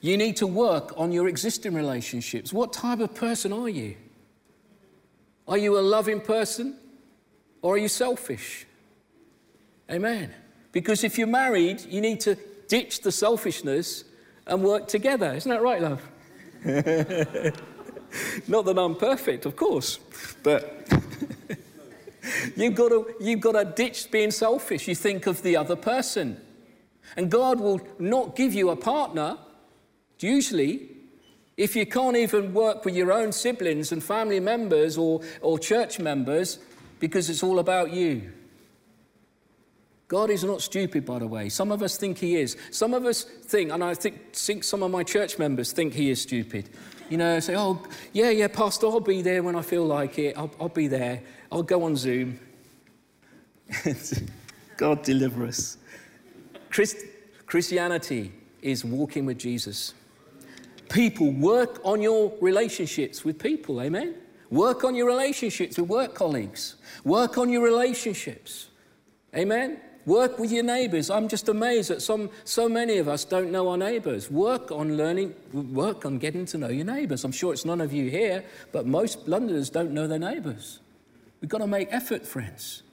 you 0.02 0.18
need 0.18 0.38
to 0.38 0.48
work 0.48 0.94
on 0.98 1.12
your 1.12 1.28
existing 1.28 1.74
relationships. 1.74 2.52
What 2.52 2.74
type 2.74 3.00
of 3.00 3.14
person 3.14 3.54
are 3.54 3.70
you? 3.70 3.96
Are 5.48 5.58
you 5.58 5.78
a 5.78 5.82
loving 5.82 6.20
person 6.20 6.78
or 7.62 7.76
are 7.76 7.78
you 7.78 7.88
selfish? 7.88 8.66
Amen. 9.90 10.34
Because 10.72 11.04
if 11.04 11.18
you're 11.18 11.28
married, 11.28 11.82
you 11.86 12.02
need 12.02 12.20
to 12.22 12.38
ditch 12.68 13.02
the 13.02 13.12
selfishness 13.12 14.04
and 14.48 14.64
work 14.64 14.88
together. 14.88 15.34
Isn't 15.34 15.50
that 15.50 15.62
right, 15.62 15.82
love? 15.82 16.02
Not 18.48 18.66
that 18.66 18.78
I'm 18.78 18.96
perfect, 18.96 19.46
of 19.46 19.56
course, 19.56 20.00
but 20.42 20.88
you've, 22.56 22.76
got 22.76 22.90
to, 22.90 23.14
you've 23.20 23.42
got 23.42 23.54
to 23.54 23.66
ditch 23.66 24.10
being 24.12 24.32
selfish. 24.32 24.88
You 24.88 24.96
think 24.96 25.28
of 25.28 25.42
the 25.42 25.58
other 25.58 25.76
person. 25.76 26.42
And 27.16 27.30
God 27.30 27.60
will 27.60 27.82
not 28.00 28.36
give 28.36 28.54
you 28.54 28.70
a 28.70 28.76
partner, 28.76 29.38
usually, 30.20 30.90
if 31.58 31.76
you 31.76 31.86
can't 31.86 32.18
even 32.18 32.54
work 32.54 32.84
with 32.84 32.96
your 32.96 33.12
own 33.12 33.32
siblings 33.32 33.92
and 33.92 34.04
family 34.04 34.40
members 34.40 34.98
or, 34.98 35.22
or 35.42 35.58
church 35.58 36.00
members 36.00 36.60
because 37.00 37.30
it's 37.30 37.44
all 37.44 37.60
about 37.60 37.92
you. 37.92 38.32
God 40.08 40.30
is 40.30 40.44
not 40.44 40.62
stupid, 40.62 41.06
by 41.06 41.20
the 41.20 41.28
way. 41.28 41.50
Some 41.50 41.72
of 41.72 41.82
us 41.82 41.98
think 41.98 42.18
He 42.20 42.36
is. 42.36 42.58
Some 42.70 42.94
of 42.94 43.06
us 43.06 43.24
think, 43.24 43.72
and 43.72 43.84
I 43.84 43.96
think, 43.96 44.34
think 44.34 44.64
some 44.64 44.84
of 44.84 44.92
my 44.92 45.04
church 45.04 45.40
members 45.40 45.72
think 45.72 45.94
He 45.94 46.10
is 46.12 46.22
stupid. 46.22 46.70
You 47.10 47.18
know, 47.18 47.40
say, 47.40 47.56
oh, 47.56 47.82
yeah, 48.14 48.30
yeah, 48.30 48.48
Pastor, 48.48 48.88
I'll 48.88 49.00
be 49.00 49.22
there 49.22 49.42
when 49.44 49.56
I 49.56 49.62
feel 49.62 49.86
like 49.86 50.18
it. 50.20 50.38
I'll, 50.38 50.52
I'll 50.60 50.70
be 50.70 50.88
there. 50.88 51.22
I'll 51.52 51.64
go 51.64 51.84
on 51.84 51.96
Zoom. 51.96 52.40
God 54.78 55.04
deliver 55.04 55.46
us. 55.46 55.78
Christ, 56.70 56.98
Christianity 57.46 58.32
is 58.62 58.84
walking 58.84 59.26
with 59.26 59.40
Jesus. 59.40 59.94
People, 60.90 61.32
work 61.32 61.80
on 61.84 62.02
your 62.02 62.34
relationships 62.42 63.24
with 63.24 63.40
people, 63.40 63.82
amen? 63.82 64.16
Work 64.50 64.84
on 64.84 64.94
your 64.94 65.08
relationships 65.08 65.78
with 65.78 65.90
work 65.90 66.14
colleagues. 66.14 66.76
Work 67.04 67.38
on 67.38 67.50
your 67.50 67.64
relationships, 67.64 68.68
amen? 69.36 69.80
Work 70.06 70.38
with 70.38 70.52
your 70.52 70.64
neighbors. 70.64 71.10
I'm 71.10 71.28
just 71.28 71.50
amazed 71.50 71.90
that 71.90 72.02
some, 72.02 72.30
so 72.44 72.70
many 72.70 72.98
of 72.98 73.08
us 73.08 73.26
don't 73.26 73.52
know 73.52 73.70
our 73.70 73.78
neighbors. 73.78 74.30
Work 74.30 74.72
on 74.72 74.98
learning, 74.98 75.34
work 75.52 76.06
on 76.06 76.20
getting 76.20 76.46
to 76.48 76.58
know 76.60 76.68
your 76.68 76.86
neighbors. 76.86 77.24
I'm 77.24 77.32
sure 77.32 77.54
it's 77.54 77.66
none 77.66 77.82
of 77.82 77.92
you 77.92 78.10
here, 78.10 78.44
but 78.72 78.86
most 78.86 79.28
Londoners 79.28 79.70
don't 79.70 79.92
know 79.92 80.08
their 80.08 80.20
neighbors. 80.20 80.80
We've 81.42 81.50
got 81.50 81.60
to 81.60 81.68
make 81.68 81.88
effort, 81.92 82.26
friends. 82.26 82.84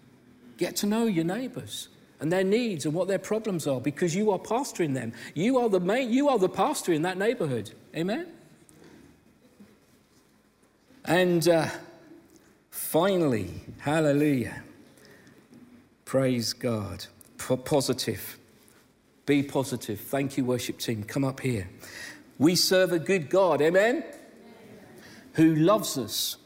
Get 0.57 0.77
to 0.77 0.87
know 0.87 1.05
your 1.05 1.25
neighbors 1.25 1.89
and 2.21 2.33
their 2.33 2.45
needs 2.45 2.87
and 2.87 2.95
what 2.95 3.09
their 3.09 3.19
problems 3.19 3.67
are 3.67 3.81
because 3.81 4.15
you 4.15 4.31
are 4.31 4.39
pastoring 4.39 4.95
them. 4.95 5.13
You 5.35 5.59
are 5.59 5.69
the 5.69 5.81
main, 5.81 6.13
you 6.13 6.29
are 6.29 6.39
the 6.39 6.49
pastor 6.49 6.93
in 6.93 7.03
that 7.03 7.19
neighborhood. 7.19 7.73
Amen? 7.95 8.29
And 11.05 11.47
uh, 11.49 11.69
finally, 12.71 13.51
hallelujah. 13.79 14.63
Praise 16.13 16.53
God. 16.53 17.07
P- 17.39 17.57
positive. 17.57 18.39
Be 19.25 19.43
positive. 19.43 19.99
Thank 19.99 20.37
you, 20.37 20.45
worship 20.45 20.77
team. 20.79 21.05
Come 21.05 21.25
up 21.25 21.41
here. 21.41 21.71
We 22.39 22.55
serve 22.55 22.93
a 22.93 22.99
good 22.99 23.31
God, 23.31 23.63
amen? 23.63 24.05
Who 25.37 25.55
loves 25.55 25.97
us. 25.97 26.37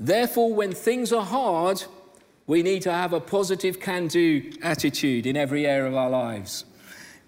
Therefore, 0.00 0.52
when 0.52 0.72
things 0.72 1.12
are 1.12 1.24
hard, 1.24 1.84
we 2.48 2.64
need 2.64 2.82
to 2.82 2.92
have 2.92 3.12
a 3.12 3.20
positive 3.20 3.78
can 3.78 4.08
do 4.08 4.50
attitude 4.62 5.26
in 5.26 5.36
every 5.36 5.64
area 5.64 5.88
of 5.88 5.94
our 5.94 6.10
lives. 6.10 6.64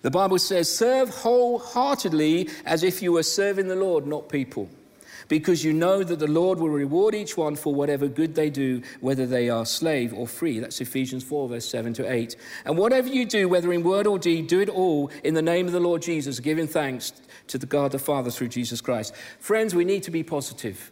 The 0.03 0.11
Bible 0.11 0.41
says, 0.41 0.77
serve 0.77 1.11
wholeheartedly 1.11 2.51
as 2.67 2.83
if 2.83 3.01
you 3.01 3.13
were 3.13 3.23
serving 3.23 3.69
the 3.69 3.77
Lord, 3.77 4.09
not 4.09 4.29
people 4.29 4.69
because 5.29 5.65
you 5.65 5.73
know 5.73 6.03
that 6.03 6.19
the 6.19 6.27
Lord 6.27 6.59
will 6.59 6.69
reward 6.69 7.15
each 7.15 7.37
one 7.37 7.57
for 7.57 7.75
whatever 7.75 8.09
good 8.09 8.35
they 8.35 8.51
do, 8.51 8.83
whether 9.01 9.27
they 9.27 9.49
are 9.49 9.67
slave 9.67 10.13
or 10.13 10.27
free. 10.27 10.59
That's 10.59 10.81
Ephesians 10.81 11.25
4, 11.25 11.49
verse 11.49 11.69
7 11.69 11.95
to 11.95 12.11
8. 12.11 12.37
And 12.65 12.77
whatever 12.79 13.09
you 13.09 13.25
do, 13.25 13.49
whether 13.49 13.73
in 13.73 13.83
word 13.83 14.07
or 14.07 14.19
deed, 14.19 14.47
do 14.47 14.61
it 14.61 14.69
all 14.69 15.11
in 15.23 15.35
the 15.35 15.43
name 15.43 15.67
of 15.67 15.73
the 15.73 15.81
Lord 15.81 16.03
Jesus, 16.03 16.41
giving 16.41 16.67
thanks 16.67 17.13
to 17.49 17.59
the 17.59 17.67
God 17.67 17.93
the 17.93 17.99
Father 17.99 18.31
through 18.31 18.49
Jesus 18.49 18.81
Christ. 18.81 19.15
Friends, 19.39 19.75
we 19.75 19.85
need 19.85 20.03
to 20.05 20.11
be 20.11 20.23
positive. 20.23 20.91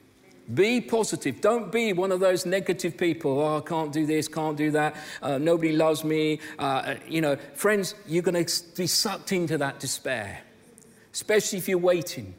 Be 0.52 0.80
positive. 0.80 1.40
Don't 1.40 1.70
be 1.70 1.92
one 1.92 2.10
of 2.10 2.20
those 2.20 2.44
negative 2.44 2.96
people. 2.96 3.40
Oh, 3.40 3.58
I 3.58 3.60
can't 3.60 3.92
do 3.92 4.04
this, 4.04 4.26
can't 4.26 4.56
do 4.56 4.72
that. 4.72 4.96
Uh, 5.22 5.38
nobody 5.38 5.72
loves 5.72 6.02
me. 6.04 6.40
Uh, 6.58 6.96
you 7.08 7.20
know, 7.20 7.36
friends, 7.54 7.94
you're 8.06 8.22
going 8.22 8.44
to 8.44 8.62
be 8.76 8.86
sucked 8.86 9.32
into 9.32 9.56
that 9.58 9.78
despair, 9.78 10.40
especially 11.12 11.58
if 11.58 11.68
you're 11.68 11.78
waiting. 11.78 12.34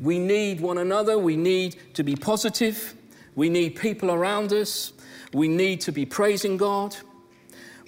We 0.00 0.18
need 0.18 0.60
one 0.60 0.78
another. 0.78 1.18
We 1.18 1.36
need 1.36 1.94
to 1.94 2.02
be 2.02 2.16
positive. 2.16 2.94
We 3.34 3.48
need 3.48 3.76
people 3.76 4.10
around 4.10 4.52
us. 4.52 4.92
We 5.32 5.48
need 5.48 5.80
to 5.82 5.92
be 5.92 6.06
praising 6.06 6.56
God. 6.56 6.96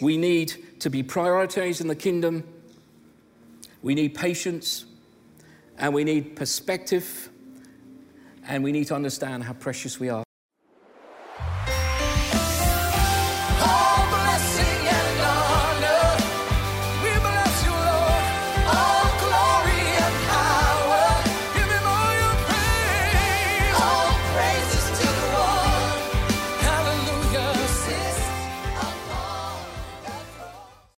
We 0.01 0.17
need 0.17 0.81
to 0.81 0.91
be 0.91 1.03
prioritizing 1.03 1.89
the 1.89 1.97
kingdom. 1.97 2.45
We 3.83 3.95
need 3.95 4.15
patience. 4.15 4.85
And 5.77 5.95
we 5.95 6.05
need 6.05 6.37
perspective. 6.37 7.31
And 8.47 8.65
we 8.65 8.73
need 8.73 8.87
to 8.89 8.95
understand 8.95 9.45
how 9.45 9.53
precious 9.53 10.01
we 10.01 10.09
are. 10.09 10.28